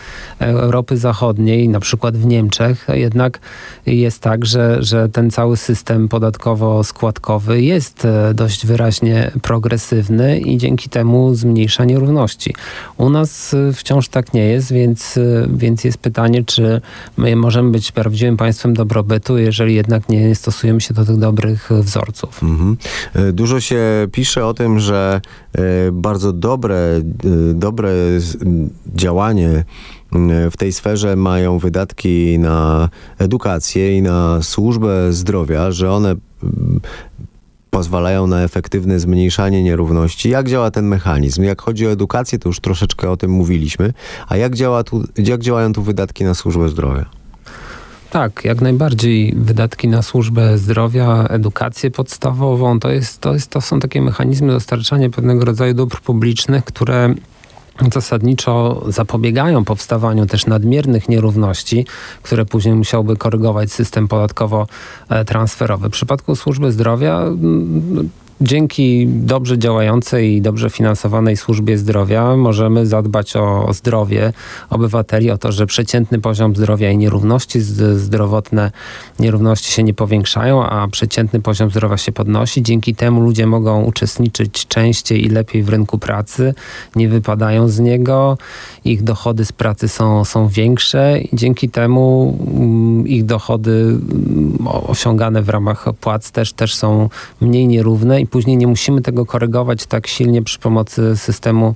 e, 0.41 0.47
Europy 0.47 0.97
Zachodniej, 0.97 1.69
na 1.69 1.81
przykład 1.81 2.17
w 2.17 2.27
Niemczech, 2.27 2.87
jednak 2.95 3.39
jest 3.87 4.21
tak, 4.21 4.47
że, 4.47 4.83
że 4.83 5.09
ten 5.09 5.31
cały 5.31 5.57
system 5.57 6.09
podatkowo-składkowy 6.09 7.55
jest 7.55 8.05
e, 8.05 8.35
dość 8.35 8.67
wyraźnie 8.67 9.31
progresywny 9.43 10.39
i 10.39 10.59
dzięki 10.59 10.89
temu 10.89 11.35
zmniejsza 11.35 11.85
nierówności. 11.85 12.55
U 12.97 13.11
nas 13.11 13.57
wciąż 13.75 14.09
tak 14.09 14.35
nie 14.35 14.45
jest, 14.47 14.73
więc, 14.73 15.19
więc 15.49 15.85
jest 15.85 15.99
pytanie, 15.99 16.44
czy 16.45 16.81
my 17.17 17.37
możemy 17.37 17.71
być 17.71 17.93
prawdziwym 17.93 18.37
państwem 18.37 18.75
dobrobytu, 18.75 19.39
jeżeli 19.39 19.75
jednak 19.75 20.09
nie 20.09 20.35
stosujemy 20.35 20.81
się 20.81 20.95
do 20.95 21.05
tych 21.05 21.17
dobrych 21.17 21.71
wzorców. 21.81 22.43
Mhm. 22.43 22.77
E, 23.15 23.33
Dużo 23.33 23.61
się 23.61 23.83
pisze 24.13 24.47
o 24.47 24.55
tym, 24.55 24.81
że 24.81 25.21
e, 25.53 25.61
bardzo 25.93 26.33
dobre, 26.33 26.77
e, 26.77 27.03
dobre 27.55 27.91
działanie 28.95 29.65
w 30.51 30.57
tej 30.57 30.73
sferze 30.73 31.17
mają 31.17 31.59
wydatki 31.59 32.39
na 32.39 32.89
edukację 33.19 33.99
i 33.99 34.03
na 34.03 34.43
służbę 34.43 35.13
zdrowia, 35.13 35.73
że 35.73 35.93
one 35.93 36.17
pozwalają 37.75 38.27
na 38.27 38.43
efektywne 38.43 39.01
zmniejszanie 39.01 39.63
nierówności. 39.63 40.31
Jak 40.31 40.49
działa 40.49 40.71
ten 40.71 40.87
mechanizm? 40.87 41.43
Jak 41.43 41.63
chodzi 41.63 41.87
o 41.87 41.91
edukację, 41.91 42.39
to 42.39 42.49
już 42.49 42.61
troszeczkę 42.61 43.11
o 43.11 43.17
tym 43.17 43.31
mówiliśmy. 43.31 43.93
A 44.29 44.37
jak, 44.37 44.55
działa 44.55 44.85
tu, 44.85 45.05
jak 45.19 45.41
działają 45.41 45.73
tu 45.73 45.83
wydatki 45.83 46.25
na 46.25 46.35
służbę 46.35 46.69
zdrowia? 46.69 47.05
Tak, 48.11 48.45
jak 48.45 48.61
najbardziej 48.61 49.35
wydatki 49.37 49.89
na 49.89 50.03
służbę 50.03 50.59
zdrowia, 50.59 51.25
edukację 51.31 51.91
podstawową, 51.91 52.81
to, 52.81 52.91
jest, 52.91 53.21
to, 53.21 53.35
jest, 53.35 53.51
to 53.51 53.61
są 53.61 53.81
takie 53.81 54.03
mechanizmy 54.03 54.53
dostarczania 54.53 55.11
pewnego 55.11 55.45
rodzaju 55.45 55.75
dóbr 55.75 56.01
publicznych, 56.01 56.65
które 56.65 57.15
zasadniczo 57.93 58.83
zapobiegają 58.89 59.65
powstawaniu 59.65 60.27
też 60.27 60.47
nadmiernych 60.47 61.09
nierówności, 61.09 61.87
które 62.23 62.45
później 62.45 62.75
musiałby 62.75 63.17
korygować 63.17 63.73
system 63.73 64.09
podatkowo-transferowy. 64.09 65.89
W 65.89 65.93
przypadku 65.93 66.37
służby 66.37 66.73
zdrowia 66.73 67.21
mm, 67.21 68.11
Dzięki 68.41 69.07
dobrze 69.07 69.59
działającej 69.59 70.33
i 70.33 70.43
dobrze 70.43 70.71
finansowanej 70.71 71.37
służbie 71.37 71.79
zdrowia 71.79 72.37
możemy 72.37 72.87
zadbać 72.87 73.37
o 73.37 73.73
zdrowie 73.73 74.33
obywateli, 74.71 75.31
o 75.31 75.39
to, 75.39 75.53
że 75.53 75.67
przeciętny 75.67 76.21
poziom 76.21 76.57
zdrowia 76.57 76.91
i 76.91 76.97
nierówności 76.97 77.61
zdrowotne, 77.95 78.71
nierówności 79.19 79.73
się 79.73 79.83
nie 79.83 79.95
powiększają, 79.95 80.65
a 80.65 80.89
przeciętny 80.89 81.41
poziom 81.41 81.71
zdrowia 81.71 81.97
się 81.97 82.13
podnosi. 82.13 82.63
Dzięki 82.63 82.95
temu 82.95 83.21
ludzie 83.21 83.47
mogą 83.47 83.83
uczestniczyć 83.83 84.67
częściej 84.67 85.25
i 85.25 85.29
lepiej 85.29 85.63
w 85.63 85.69
rynku 85.69 85.99
pracy, 85.99 86.55
nie 86.97 87.09
wypadają 87.09 87.69
z 87.69 87.81
niego, 87.81 88.39
ich 88.85 89.03
dochody 89.03 89.45
z 89.45 89.53
pracy 89.53 89.89
są, 89.89 90.25
są 90.25 90.49
większe 90.49 91.19
i 91.19 91.37
dzięki 91.37 91.69
temu 91.69 92.37
mm, 92.57 93.09
ich 93.09 93.25
dochody 93.25 93.71
mm, 93.71 94.59
osiągane 94.67 95.43
w 95.43 95.49
ramach 95.49 95.87
płac 96.01 96.31
też, 96.31 96.53
też 96.53 96.75
są 96.75 97.09
mniej 97.41 97.67
nierówne 97.69 98.24
i 98.25 98.27
później 98.27 98.57
nie 98.57 98.67
musimy 98.67 99.03
tego 99.03 99.27
korygować 99.27 99.87
tak 99.87 100.07
silnie 100.07 100.43
przy 100.43 100.59
pomocy 100.59 101.17
systemu 101.17 101.75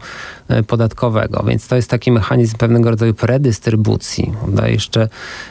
e, 0.49 0.63
podatkowego. 0.63 1.43
Więc 1.47 1.69
to 1.69 1.77
jest 1.77 1.91
taki 1.91 2.13
mechanizm 2.13 2.57
pewnego 2.57 2.91
rodzaju 2.91 3.15
predystrybucji, 3.15 4.33
prawda? 4.41 4.69
jeszcze 4.69 5.09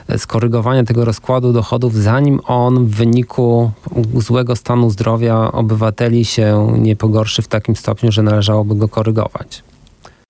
e, 0.07 0.17
skorygowania 0.19 0.83
tego 0.83 1.05
rozkładu 1.05 1.53
dochodów, 1.53 1.95
zanim 1.95 2.39
on 2.45 2.86
w 2.86 2.95
wyniku 2.95 3.71
złego 4.15 4.55
stanu 4.55 4.89
zdrowia 4.89 5.51
obywateli 5.51 6.25
się 6.25 6.73
nie 6.79 6.95
pogorszy 6.95 7.41
w 7.41 7.47
takim 7.47 7.75
stopniu, 7.75 8.12
że 8.12 8.23
należałoby 8.23 8.75
go 8.75 8.88
korygować. 8.88 9.63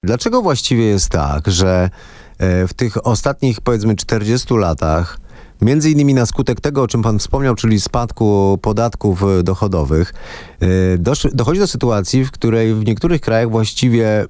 Dlaczego 0.03 0.41
właściwie 0.41 0.85
jest 0.85 1.09
tak, 1.09 1.51
że 1.51 1.89
e, 2.37 2.67
w 2.67 2.73
tych 2.73 3.07
ostatnich 3.07 3.61
powiedzmy 3.61 3.95
40 3.95 4.53
latach, 4.53 5.19
między 5.61 5.91
innymi 5.91 6.13
na 6.13 6.25
skutek 6.25 6.61
tego, 6.61 6.81
o 6.81 6.87
czym 6.87 7.01
pan 7.01 7.19
wspomniał, 7.19 7.55
czyli 7.55 7.81
spadku 7.81 8.59
podatków 8.61 9.23
e, 9.23 9.43
dochodowych, 9.43 10.13
e, 10.61 11.27
dochodzi 11.33 11.59
do 11.59 11.67
sytuacji, 11.67 12.25
w 12.25 12.31
której 12.31 12.73
w 12.73 12.85
niektórych 12.85 13.21
krajach 13.21 13.49
właściwie 13.49 14.25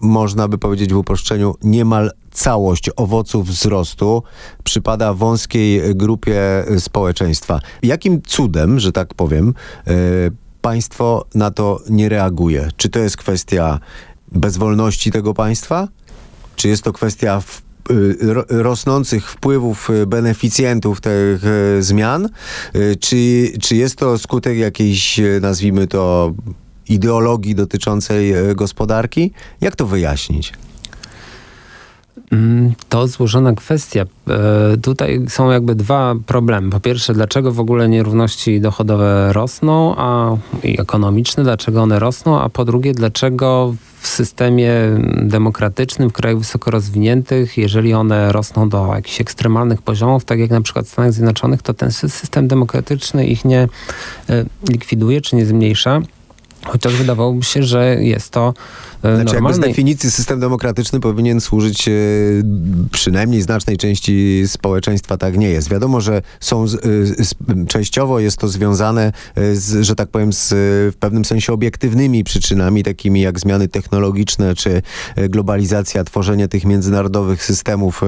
można 0.00 0.48
by 0.48 0.58
powiedzieć 0.58 0.92
w 0.92 0.96
uproszczeniu, 0.96 1.54
niemal 1.62 2.10
całość 2.30 2.90
owoców 2.96 3.46
wzrostu 3.46 4.22
przypada 4.64 5.14
wąskiej 5.14 5.94
grupie 5.94 6.68
e, 6.68 6.80
społeczeństwa. 6.80 7.60
Jakim 7.82 8.22
cudem, 8.22 8.80
że 8.80 8.92
tak 8.92 9.14
powiem, 9.14 9.54
państwo 10.60 11.24
na 11.34 11.50
to 11.50 11.80
nie 11.90 12.08
reaguje? 12.08 12.68
Czy 12.76 12.88
to 12.88 12.98
jest 12.98 13.16
kwestia 13.16 13.80
bezwolności 14.32 15.10
tego 15.10 15.34
państwa? 15.34 15.88
Czy 16.56 16.68
jest 16.68 16.82
to 16.82 16.92
kwestia 16.92 17.42
rosnących 18.48 19.30
wpływów 19.30 19.90
y, 19.90 20.06
beneficjentów 20.06 21.00
tych 21.00 21.44
y, 21.44 21.82
zmian? 21.82 22.28
Y, 22.76 22.96
Czy, 22.96 23.52
czy 23.62 23.76
jest 23.76 23.96
to 23.96 24.18
skutek 24.18 24.58
jakiejś, 24.58 25.18
y, 25.18 25.38
nazwijmy 25.42 25.86
to, 25.86 26.32
ideologii 26.88 27.54
dotyczącej 27.54 28.50
y, 28.50 28.54
gospodarki? 28.54 29.32
Jak 29.60 29.76
to 29.76 29.86
wyjaśnić? 29.86 30.52
Mm, 32.34 32.72
To 32.88 33.06
złożona 33.08 33.52
kwestia. 33.52 34.04
E, 34.28 34.76
Tutaj 34.82 35.20
są 35.28 35.50
jakby 35.50 35.74
dwa 35.74 36.14
problemy. 36.26 36.70
Po 36.70 36.80
pierwsze, 36.80 37.12
dlaczego 37.14 37.52
w 37.52 37.60
ogóle 37.60 37.88
nierówności 37.88 38.60
dochodowe 38.60 39.32
rosną, 39.32 39.94
a 39.96 40.36
i 40.62 40.80
ekonomiczne, 40.80 41.42
dlaczego 41.44 41.82
one 41.82 41.98
rosną, 41.98 42.40
a 42.40 42.48
po 42.48 42.64
drugie, 42.64 42.92
dlaczego 42.94 43.74
w 44.00 44.06
systemie 44.06 44.70
demokratycznym, 45.22 46.10
w 46.10 46.12
krajach 46.12 46.38
wysoko 46.38 46.70
rozwiniętych, 46.70 47.58
jeżeli 47.58 47.94
one 47.94 48.32
rosną 48.32 48.68
do 48.68 48.94
jakichś 48.94 49.20
ekstremalnych 49.20 49.82
poziomów, 49.82 50.24
tak 50.24 50.38
jak 50.38 50.50
na 50.50 50.60
przykład 50.60 50.86
w 50.86 50.88
Stanach 50.88 51.12
Zjednoczonych, 51.12 51.62
to 51.62 51.74
ten 51.74 51.88
sy- 51.88 52.08
system 52.08 52.48
demokratyczny 52.48 53.26
ich 53.26 53.44
nie 53.44 53.68
e, 54.30 54.44
likwiduje 54.68 55.20
czy 55.20 55.36
nie 55.36 55.46
zmniejsza. 55.46 56.00
Chociaż 56.66 56.96
wydawałoby 56.96 57.42
się, 57.42 57.62
że 57.62 57.96
jest 58.00 58.30
to 58.30 58.54
e, 58.96 59.00
Znaczy, 59.00 59.16
jakby 59.18 59.30
z 59.30 59.32
normalne. 59.32 59.68
definicji 59.68 60.10
system 60.10 60.40
demokratyczny 60.40 61.00
powinien 61.00 61.40
służyć 61.40 61.88
e, 61.88 61.92
przynajmniej 62.92 63.42
znacznej 63.42 63.76
części 63.76 64.42
społeczeństwa 64.46 65.16
tak 65.16 65.38
nie 65.38 65.50
jest. 65.50 65.68
Wiadomo, 65.68 66.00
że 66.00 66.22
są 66.40 66.64
e, 66.64 67.66
częściowo 67.66 68.20
jest 68.20 68.36
to 68.36 68.48
związane 68.48 69.12
z, 69.52 69.86
że 69.86 69.94
tak 69.94 70.08
powiem, 70.08 70.32
z 70.32 70.48
w 70.94 70.96
pewnym 70.96 71.24
sensie 71.24 71.52
obiektywnymi 71.52 72.24
przyczynami, 72.24 72.82
takimi 72.82 73.20
jak 73.20 73.40
zmiany 73.40 73.68
technologiczne, 73.68 74.54
czy 74.54 74.82
globalizacja, 75.16 76.04
tworzenie 76.04 76.48
tych 76.48 76.64
międzynarodowych 76.64 77.44
systemów 77.44 78.02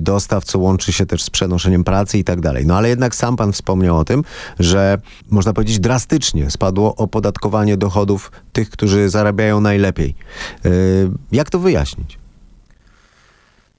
dostaw, 0.00 0.44
co 0.44 0.58
łączy 0.58 0.92
się 0.92 1.06
też 1.06 1.22
z 1.22 1.30
przenoszeniem 1.30 1.84
pracy 1.84 2.18
i 2.18 2.24
tak 2.24 2.40
dalej. 2.40 2.66
No 2.66 2.76
ale 2.76 2.88
jednak 2.88 3.14
sam 3.14 3.36
pan 3.36 3.52
wspomniał 3.52 3.98
o 3.98 4.04
tym, 4.04 4.24
że 4.58 4.98
można 5.30 5.52
powiedzieć 5.52 5.78
drastycznie 5.78 6.50
spadło 6.50 6.96
opodatkowanie 6.96 7.25
dochodów 7.76 8.32
tych, 8.52 8.70
którzy 8.70 9.08
zarabiają 9.08 9.60
najlepiej. 9.60 10.14
Yy, 10.64 10.70
Jak 11.32 11.50
to 11.50 11.58
wyjaśnić? 11.58 12.18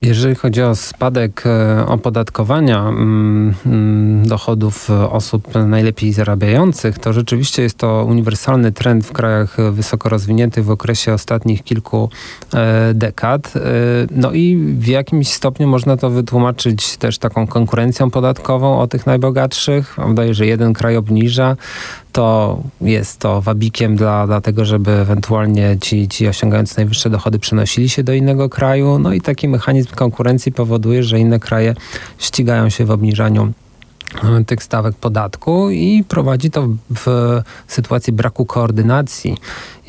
Jeżeli 0.02 0.36
chodzi 0.36 0.62
o 0.62 0.76
spadek 0.76 1.44
e, 1.46 1.86
opodatkowania 1.88 2.88
mm, 2.88 3.54
mm, 3.66 4.28
dochodów 4.28 4.90
e, 4.90 5.10
osób 5.10 5.56
najlepiej 5.68 6.14
zarabiających, 6.14 7.00
to 7.00 7.14
rzeczywiście 7.14 7.62
jest 7.64 7.78
to 7.78 8.06
uniwersalny 8.10 8.72
trend 8.72 9.06
w 9.06 9.12
krajach 9.12 9.60
e, 9.60 9.72
wysoko 9.72 10.10
rozwiniętych 10.10 10.66
w 10.66 10.72
okresie 10.72 11.14
ostatnich 11.14 11.64
kilku 11.64 12.10
e, 12.54 12.94
dekad. 12.94 13.54
E, 13.56 13.62
No 14.12 14.32
i 14.32 14.58
w 14.80 14.88
jakimś 14.88 15.28
stopniu 15.34 15.68
można 15.68 15.98
to 15.98 16.10
wytłumaczyć 16.10 16.98
też 16.98 17.18
taką 17.18 17.48
konkurencją 17.48 18.10
podatkową 18.12 18.80
o 18.80 18.88
tych 18.88 19.06
najbogatszych. 19.06 19.94
Prawda? 19.96 20.34
Że 20.34 20.46
jeden 20.46 20.74
kraj 20.74 20.98
obniża, 20.98 21.56
to 22.18 22.62
jest 22.82 23.20
to 23.20 23.42
wabikiem 23.42 23.96
dla, 23.96 24.28
dla 24.28 24.42
tego, 24.42 24.66
żeby 24.66 24.92
ewentualnie 24.92 25.78
ci, 25.82 26.08
ci 26.08 26.28
osiągający 26.28 26.78
najwyższe 26.78 27.10
dochody 27.10 27.40
przenosili 27.40 27.90
się 27.90 28.04
do 28.04 28.14
innego 28.14 28.50
kraju. 28.50 29.00
No 29.00 29.14
i 29.14 29.22
taki 29.22 29.48
mechanizm 29.48 29.90
konkurencji 29.96 30.52
powoduje, 30.52 31.04
że 31.04 31.20
inne 31.20 31.40
kraje 31.40 31.76
ścigają 32.18 32.70
się 32.70 32.86
w 32.86 32.92
obniżaniu 32.92 33.54
e, 34.24 34.44
tych 34.44 34.64
stawek 34.64 34.96
podatku 34.96 35.70
i 35.70 36.04
prowadzi 36.08 36.52
to 36.52 36.68
w, 36.96 37.06
sytuacji 37.68 38.14
braku 38.14 38.46
koordynacji 38.46 39.38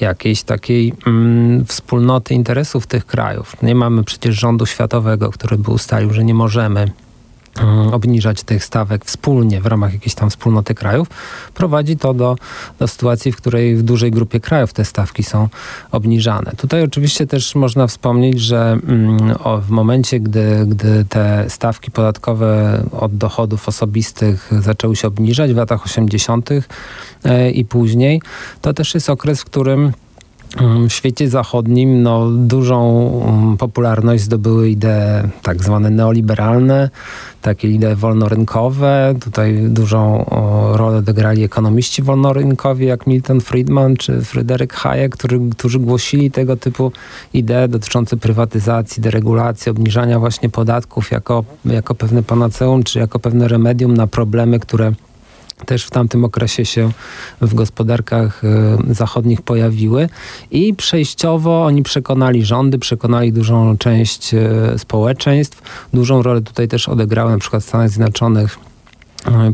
jakiejś 0.01 0.43
takiej 0.43 0.93
mm, 1.07 1.65
wspólnoty 1.65 2.35
interesów 2.35 2.87
tych 2.87 3.07
krajów. 3.07 3.63
Nie 3.63 3.75
mamy 3.75 4.05
przecież 4.05 4.41
rządu 4.41 4.67
światowego, 4.67 5.31
który 5.31 5.59
by 5.59 5.71
ustalił, 5.71 6.13
że 6.13 6.25
nie 6.25 6.35
możemy 6.35 6.91
obniżać 7.93 8.43
tych 8.43 8.65
stawek 8.65 9.05
wspólnie 9.05 9.61
w 9.61 9.67
ramach 9.67 9.93
jakiejś 9.93 10.15
tam 10.15 10.31
wspólnoty 10.31 10.75
krajów, 10.75 11.09
prowadzi 11.55 11.97
to 11.97 12.15
do, 12.15 12.37
do 12.79 12.89
sytuacji, 12.89 13.33
w 13.33 13.37
której 13.37 13.77
w 13.77 13.83
dużej 13.83 14.11
grupie 14.11 14.41
krajów 14.41 14.73
te 14.73 14.85
stawki 14.85 15.23
są 15.23 15.49
obniżane. 15.93 16.53
Tutaj 16.57 16.83
oczywiście 16.83 17.27
też 17.27 17.55
można 17.55 17.87
wspomnieć, 17.87 18.41
że 18.41 18.79
mm, 18.87 19.35
w 19.63 19.71
momencie, 19.71 20.21
gdy, 20.21 20.67
gdy 20.67 21.05
te 21.05 21.45
stawki 21.49 21.91
podatkowe 21.91 22.83
od 22.93 23.17
dochodów 23.17 23.69
osobistych 23.69 24.51
zaczęły 24.61 24.97
się 24.97 25.09
obniżać 25.09 25.53
w 25.53 25.57
latach 25.57 25.85
80. 25.85 26.51
e, 27.25 27.51
i 27.51 27.65
później, 27.65 28.23
to 28.63 28.75
też 28.75 28.95
jest 28.95 29.11
okres, 29.11 29.41
w 29.41 29.45
którym 29.45 29.93
w 30.89 30.93
świecie 30.93 31.29
zachodnim 31.29 32.03
no, 32.03 32.31
dużą 32.31 33.57
popularność 33.59 34.23
zdobyły 34.23 34.71
idee 34.71 35.29
tak 35.43 35.63
zwane 35.63 35.91
neoliberalne, 35.91 36.91
takie 37.43 37.69
idee 37.69 37.95
wolnorynkowe. 37.95 39.15
Tutaj 39.21 39.63
dużą 39.69 40.25
rolę 40.73 40.97
odegrali 40.99 41.45
ekonomiści 41.45 42.03
wolnorynkowi, 42.03 42.87
jak 42.87 43.07
Milton 43.07 43.41
Friedman 43.41 43.97
czy 43.97 44.21
Fryderyk 44.21 44.73
Hayek, 44.73 45.17
który, 45.17 45.41
którzy 45.51 45.79
głosili 45.79 46.31
tego 46.31 46.57
typu 46.57 46.93
idee 47.35 47.69
dotyczące 47.69 48.17
prywatyzacji, 48.17 49.03
deregulacji, 49.03 49.71
obniżania 49.71 50.19
właśnie 50.19 50.49
podatków 50.49 51.11
jako, 51.11 51.45
jako 51.65 51.95
pewne 51.95 52.23
panaceum, 52.23 52.83
czy 52.83 52.99
jako 52.99 53.19
pewne 53.19 53.49
remedium 53.49 53.95
na 53.95 54.07
problemy, 54.07 54.61
które 54.61 54.93
też 55.67 55.85
w 55.85 55.91
tamtym 55.91 56.25
okresie 56.25 56.65
się 56.65 56.91
w 57.41 57.55
gospodarkach 57.55 58.45
e, 58.45 58.95
zachodnich 58.95 59.43
pojawiły 59.43 60.09
i 60.51 60.75
przejściowo 60.75 61.65
oni 61.65 61.83
przekonali 61.83 62.45
rządy, 62.45 62.79
przekonali 62.79 63.33
dużą 63.33 63.79
część 63.79 64.35
e, 64.35 64.79
społeczeństw. 64.79 65.63
Dużą 65.93 66.23
rolę 66.23 66.41
tutaj 66.41 66.69
też 66.69 66.89
odegrały 66.89 67.31
na 67.31 67.39
przykład 67.39 67.63
w 67.63 67.67
Stanach 67.67 67.91
Zjednoczonych 67.91 68.68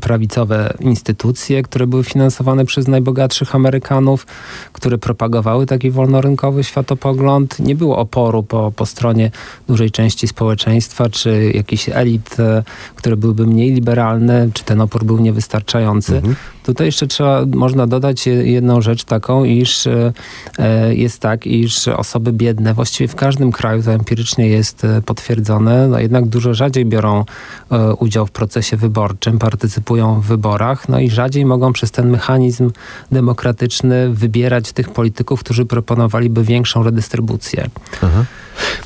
prawicowe 0.00 0.74
instytucje, 0.80 1.62
które 1.62 1.86
były 1.86 2.04
finansowane 2.04 2.64
przez 2.64 2.88
najbogatszych 2.88 3.54
Amerykanów, 3.54 4.26
które 4.72 4.98
propagowały 4.98 5.66
taki 5.66 5.90
wolnorynkowy 5.90 6.64
światopogląd. 6.64 7.58
Nie 7.60 7.74
było 7.74 7.98
oporu 7.98 8.42
po, 8.42 8.72
po 8.76 8.86
stronie 8.86 9.30
dużej 9.68 9.90
części 9.90 10.28
społeczeństwa, 10.28 11.08
czy 11.08 11.52
jakichś 11.54 11.88
elit, 11.88 12.36
e, 12.40 12.62
które 12.96 13.16
byłyby 13.16 13.46
mniej 13.46 13.72
liberalne, 13.74 14.48
czy 14.54 14.64
ten 14.64 14.80
opór 14.80 15.04
był 15.04 15.18
niewystarczający. 15.18 16.22
Tutaj 16.62 16.86
jeszcze 16.86 17.06
trzeba, 17.06 17.46
można 17.46 17.86
dodać 17.86 18.26
je- 18.26 18.52
jedną 18.52 18.80
rzecz 18.80 19.04
taką, 19.04 19.44
iż 19.44 19.86
e, 19.86 20.12
e, 20.58 20.94
jest 20.94 21.20
tak, 21.20 21.46
iż 21.46 21.88
osoby 21.88 22.32
biedne 22.32 22.74
właściwie 22.74 23.08
w 23.08 23.14
każdym 23.14 23.52
kraju, 23.52 23.82
to 23.82 23.92
empirycznie 23.92 24.48
jest 24.48 24.84
e, 24.84 25.02
potwierdzone, 25.02 25.88
no 25.88 25.98
jednak 25.98 26.26
dużo 26.26 26.54
rzadziej 26.54 26.86
biorą 26.86 27.24
e, 27.72 27.94
udział 27.94 28.26
w 28.26 28.30
procesie 28.30 28.76
wyborczym, 28.76 29.38
partycypują 29.64 30.20
w 30.20 30.26
wyborach, 30.26 30.88
no 30.88 31.00
i 31.00 31.10
rzadziej 31.10 31.46
mogą 31.46 31.72
przez 31.72 31.90
ten 31.90 32.10
mechanizm 32.10 32.70
demokratyczny 33.12 34.10
wybierać 34.10 34.72
tych 34.72 34.90
polityków, 34.90 35.40
którzy 35.40 35.66
proponowaliby 35.66 36.44
większą 36.44 36.82
redystrybucję. 36.82 37.68
Aha. 38.02 38.24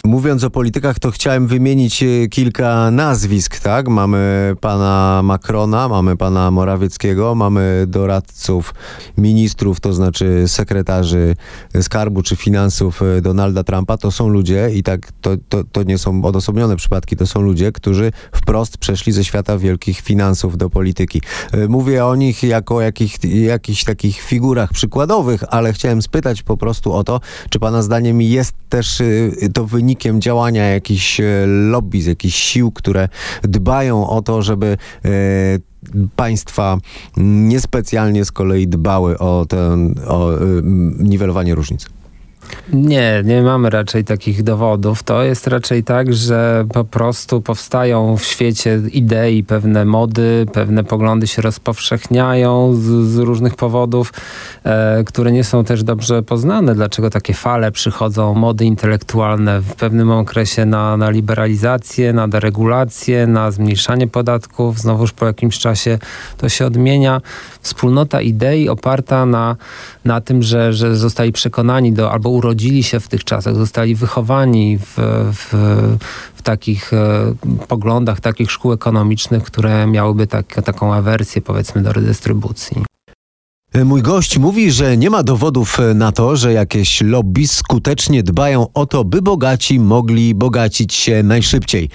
Mówiąc 0.05 0.45
o 0.45 0.51
politykach, 0.51 0.99
to 0.99 1.11
chciałem 1.11 1.47
wymienić 1.47 2.03
e, 2.03 2.29
kilka 2.29 2.91
nazwisk, 2.91 3.61
tak? 3.61 3.89
Mamy 3.89 4.55
pana 4.61 5.21
Macrona, 5.25 5.89
mamy 5.89 6.17
pana 6.17 6.51
Morawieckiego, 6.51 7.35
mamy 7.35 7.85
doradców 7.89 8.75
ministrów, 9.19 9.81
to 9.81 9.93
znaczy 9.93 10.45
sekretarzy 10.47 11.37
skarbu 11.81 12.23
czy 12.23 12.37
finansów 12.37 13.03
e, 13.03 13.21
Donalda 13.21 13.65
Trumpa. 13.65 13.97
To 13.97 14.11
są 14.11 14.29
ludzie 14.29 14.71
i 14.75 14.83
tak 14.83 15.13
to, 15.21 15.31
to, 15.49 15.65
to 15.73 15.83
nie 15.83 15.99
są 15.99 16.25
odosobnione 16.25 16.77
przypadki, 16.77 17.17
to 17.17 17.27
są 17.27 17.41
ludzie, 17.41 17.73
którzy 17.73 18.13
wprost 18.33 18.79
przeszli 18.79 19.13
ze 19.13 19.25
świata 19.25 19.59
wielkich 19.59 20.01
finansów 20.01 20.57
do 20.57 20.71
polityki. 20.71 21.23
E, 21.53 21.69
Mówię 21.69 22.07
o 22.07 22.15
nich 22.15 22.43
jako 22.43 22.77
o 22.77 22.81
jakich, 22.81 23.25
jakichś 23.25 23.85
takich 23.85 24.21
figurach 24.21 24.73
przykładowych, 24.73 25.45
ale 25.49 25.73
chciałem 25.73 26.03
spytać 26.03 26.43
po 26.43 26.57
prostu 26.57 26.93
o 26.93 27.05
to, 27.05 27.21
czy 27.51 27.59
pana 27.59 27.83
zdaniem 27.83 28.23
jest 28.23 28.53
też 28.69 29.03
to 29.59 29.67
wynikiem 29.67 30.21
działania 30.21 30.65
jakichś 30.65 31.21
e, 31.21 31.47
lobby, 31.47 31.99
jakichś 31.99 32.37
sił, 32.37 32.73
które 32.73 33.09
dbają 33.43 34.09
o 34.09 34.23
to, 34.23 34.43
żeby 34.43 34.77
e, 35.05 35.09
państwa 36.17 36.79
niespecjalnie 37.17 38.25
z 38.25 38.33
kolei 38.33 38.69
dbały 38.69 39.19
o, 39.19 39.47
ten, 39.49 39.95
o 40.07 40.35
y, 40.35 40.63
niwelowanie 40.99 41.55
różnic. 41.55 41.87
Nie, 42.73 43.23
nie 43.25 43.43
mamy 43.43 43.71
raczej 43.71 44.05
takich 44.05 44.43
dowodów. 44.43 45.03
To 45.03 45.23
jest 45.23 45.47
raczej 45.47 45.85
tak, 45.85 46.15
że 46.15 46.65
po 46.73 46.85
prostu 46.85 47.43
powstają 47.43 48.17
w 48.17 48.25
świecie 48.25 48.81
idei, 48.93 49.45
pewne 49.45 49.85
mody, 49.85 50.47
pewne 50.53 50.85
poglądy 50.85 51.27
się 51.27 51.43
rozpowszechniają 51.43 52.75
z, 52.75 52.83
z 53.09 53.19
różnych 53.19 53.57
powodów, 53.57 54.13
e, 54.65 55.05
które 55.05 55.33
nie 55.33 55.45
są 55.45 55.65
też 55.65 55.85
dobrze 55.85 56.23
poznane. 56.23 56.75
Dlaczego 56.75 57.11
takie 57.11 57.35
fale 57.35 57.73
przychodzą, 57.73 58.35
mody 58.35 58.65
intelektualne 58.65 59.61
w 59.61 59.75
pewnym 59.75 60.11
okresie 60.11 60.65
na, 60.67 60.97
na 60.97 61.11
liberalizację, 61.11 62.13
na 62.13 62.29
deregulację, 62.29 63.27
na 63.27 63.51
zmniejszanie 63.51 64.07
podatków. 64.07 64.79
Znowuż 64.79 65.13
po 65.13 65.27
jakimś 65.27 65.59
czasie 65.59 65.99
to 66.37 66.49
się 66.49 66.67
odmienia. 66.67 67.21
Wspólnota 67.61 68.21
idei 68.21 68.69
oparta 68.69 69.27
na, 69.27 69.57
na 70.05 70.21
tym, 70.21 70.43
że, 70.43 70.73
że 70.73 70.97
zostali 70.97 71.33
przekonani 71.33 71.93
do, 71.93 72.13
albo 72.13 72.31
urodzili 72.39 72.83
się 72.83 73.01
w 73.01 73.09
tych 73.09 73.25
czasach, 73.25 73.57
zostali 73.57 73.95
wychowani 73.95 74.79
w, 74.79 74.95
w, 75.33 75.55
w 76.35 76.43
takich 76.43 76.93
e, 76.93 77.35
poglądach, 77.69 78.21
takich 78.21 78.51
szkół 78.51 78.73
ekonomicznych, 78.73 79.43
które 79.43 79.87
miałyby 79.87 80.27
tak, 80.27 80.47
taką 80.65 80.95
awersję 80.95 81.43
powiedzmy 81.43 81.83
do 81.83 81.93
redystrybucji. 81.93 82.88
Mój 83.85 84.03
gość 84.03 84.39
mówi, 84.39 84.73
że 84.73 84.97
nie 84.97 85.11
ma 85.11 85.23
dowodów 85.23 85.81
e, 85.81 85.95
na 85.95 86.13
to, 86.13 86.37
że 86.37 86.53
jakieś 86.53 87.01
lobby 87.01 87.47
skutecznie 87.47 88.23
dbają 88.23 88.67
o 88.75 88.87
to, 88.87 89.05
by 89.05 89.23
bogaci 89.23 89.81
mogli 89.81 90.35
bogacić 90.35 90.95
się 90.95 91.23
najszybciej. 91.23 91.89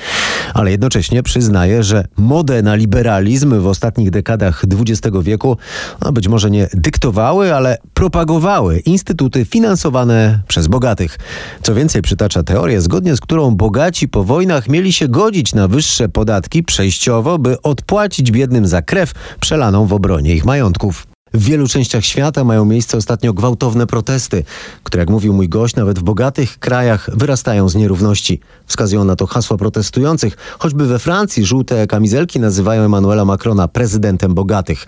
Ale 0.53 0.71
jednocześnie 0.71 1.23
przyznaje, 1.23 1.83
że 1.83 2.05
modę 2.17 2.61
na 2.61 2.75
liberalizm 2.75 3.59
w 3.59 3.67
ostatnich 3.67 4.11
dekadach 4.11 4.63
XX 4.71 5.17
wieku 5.21 5.57
no 6.01 6.11
być 6.11 6.27
może 6.27 6.51
nie 6.51 6.67
dyktowały, 6.73 7.55
ale 7.55 7.77
propagowały 7.93 8.79
instytuty 8.79 9.45
finansowane 9.45 10.39
przez 10.47 10.67
bogatych. 10.67 11.19
Co 11.61 11.75
więcej, 11.75 12.01
przytacza 12.01 12.43
teorię, 12.43 12.81
zgodnie 12.81 13.15
z 13.15 13.19
którą 13.19 13.55
bogaci 13.55 14.07
po 14.07 14.23
wojnach 14.23 14.69
mieli 14.69 14.93
się 14.93 15.07
godzić 15.07 15.53
na 15.53 15.67
wyższe 15.67 16.09
podatki 16.09 16.63
przejściowo, 16.63 17.39
by 17.39 17.61
odpłacić 17.61 18.31
biednym 18.31 18.67
za 18.67 18.81
krew 18.81 19.11
przelaną 19.39 19.85
w 19.85 19.93
obronie 19.93 20.35
ich 20.35 20.45
majątków. 20.45 21.12
W 21.33 21.43
wielu 21.43 21.67
częściach 21.67 22.05
świata 22.05 22.43
mają 22.43 22.65
miejsce 22.65 22.97
ostatnio 22.97 23.33
gwałtowne 23.33 23.87
protesty, 23.87 24.43
które, 24.83 24.99
jak 25.01 25.09
mówił 25.09 25.33
mój 25.33 25.49
gość, 25.49 25.75
nawet 25.75 25.99
w 25.99 26.03
bogatych 26.03 26.59
krajach 26.59 27.09
wyrastają 27.13 27.69
z 27.69 27.75
nierówności. 27.75 28.39
Wskazują 28.67 29.05
na 29.05 29.15
to 29.15 29.25
hasła 29.27 29.57
protestujących. 29.57 30.37
Choćby 30.59 30.85
we 30.85 30.99
Francji 30.99 31.45
żółte 31.45 31.87
kamizelki 31.87 32.39
nazywają 32.39 32.81
Emmanuela 32.81 33.25
Macrona 33.25 33.67
prezydentem 33.67 34.33
bogatych. 34.33 34.85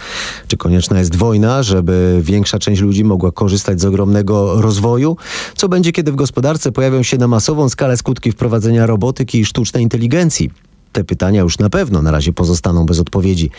Czy 0.47 0.57
konieczna 0.57 0.99
jest 0.99 1.15
wojna, 1.15 1.63
żeby 1.63 2.19
większa 2.23 2.59
część 2.59 2.81
ludzi 2.81 3.03
mogła 3.03 3.31
korzystać 3.31 3.81
z 3.81 3.85
ogromnego 3.85 4.61
rozwoju? 4.61 5.17
Co 5.55 5.69
będzie, 5.69 5.91
kiedy 5.91 6.11
w 6.11 6.15
gospodarce 6.15 6.71
pojawią 6.71 7.03
się 7.03 7.17
na 7.17 7.27
masową 7.27 7.69
skalę 7.69 7.97
skutki 7.97 8.31
wprowadzenia 8.31 8.85
robotyki 8.85 9.39
i 9.39 9.45
sztucznej 9.45 9.83
inteligencji? 9.83 10.51
Te 10.95 11.03
pytania 11.03 11.41
już 11.41 11.59
na 11.59 11.69
pewno 11.69 12.01
na 12.01 12.11
razie 12.11 12.33
pozostaną 12.33 12.85
bez 12.85 12.99
odpowiedzi. 12.99 13.49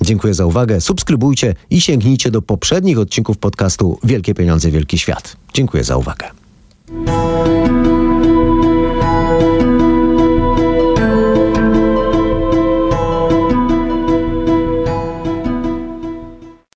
Dziękuję 0.00 0.34
za 0.34 0.46
uwagę. 0.46 0.80
Subskrybujcie 0.80 1.54
i 1.70 1.80
sięgnijcie 1.80 2.30
do 2.30 2.42
poprzednich 2.42 2.98
odcinków 2.98 3.38
podcastu 3.38 3.98
Wielkie 4.04 4.34
Pieniądze, 4.34 4.70
Wielki 4.70 4.98
Świat. 4.98 5.36
Dziękuję 5.54 5.84
za 5.84 5.96
uwagę. 5.96 6.26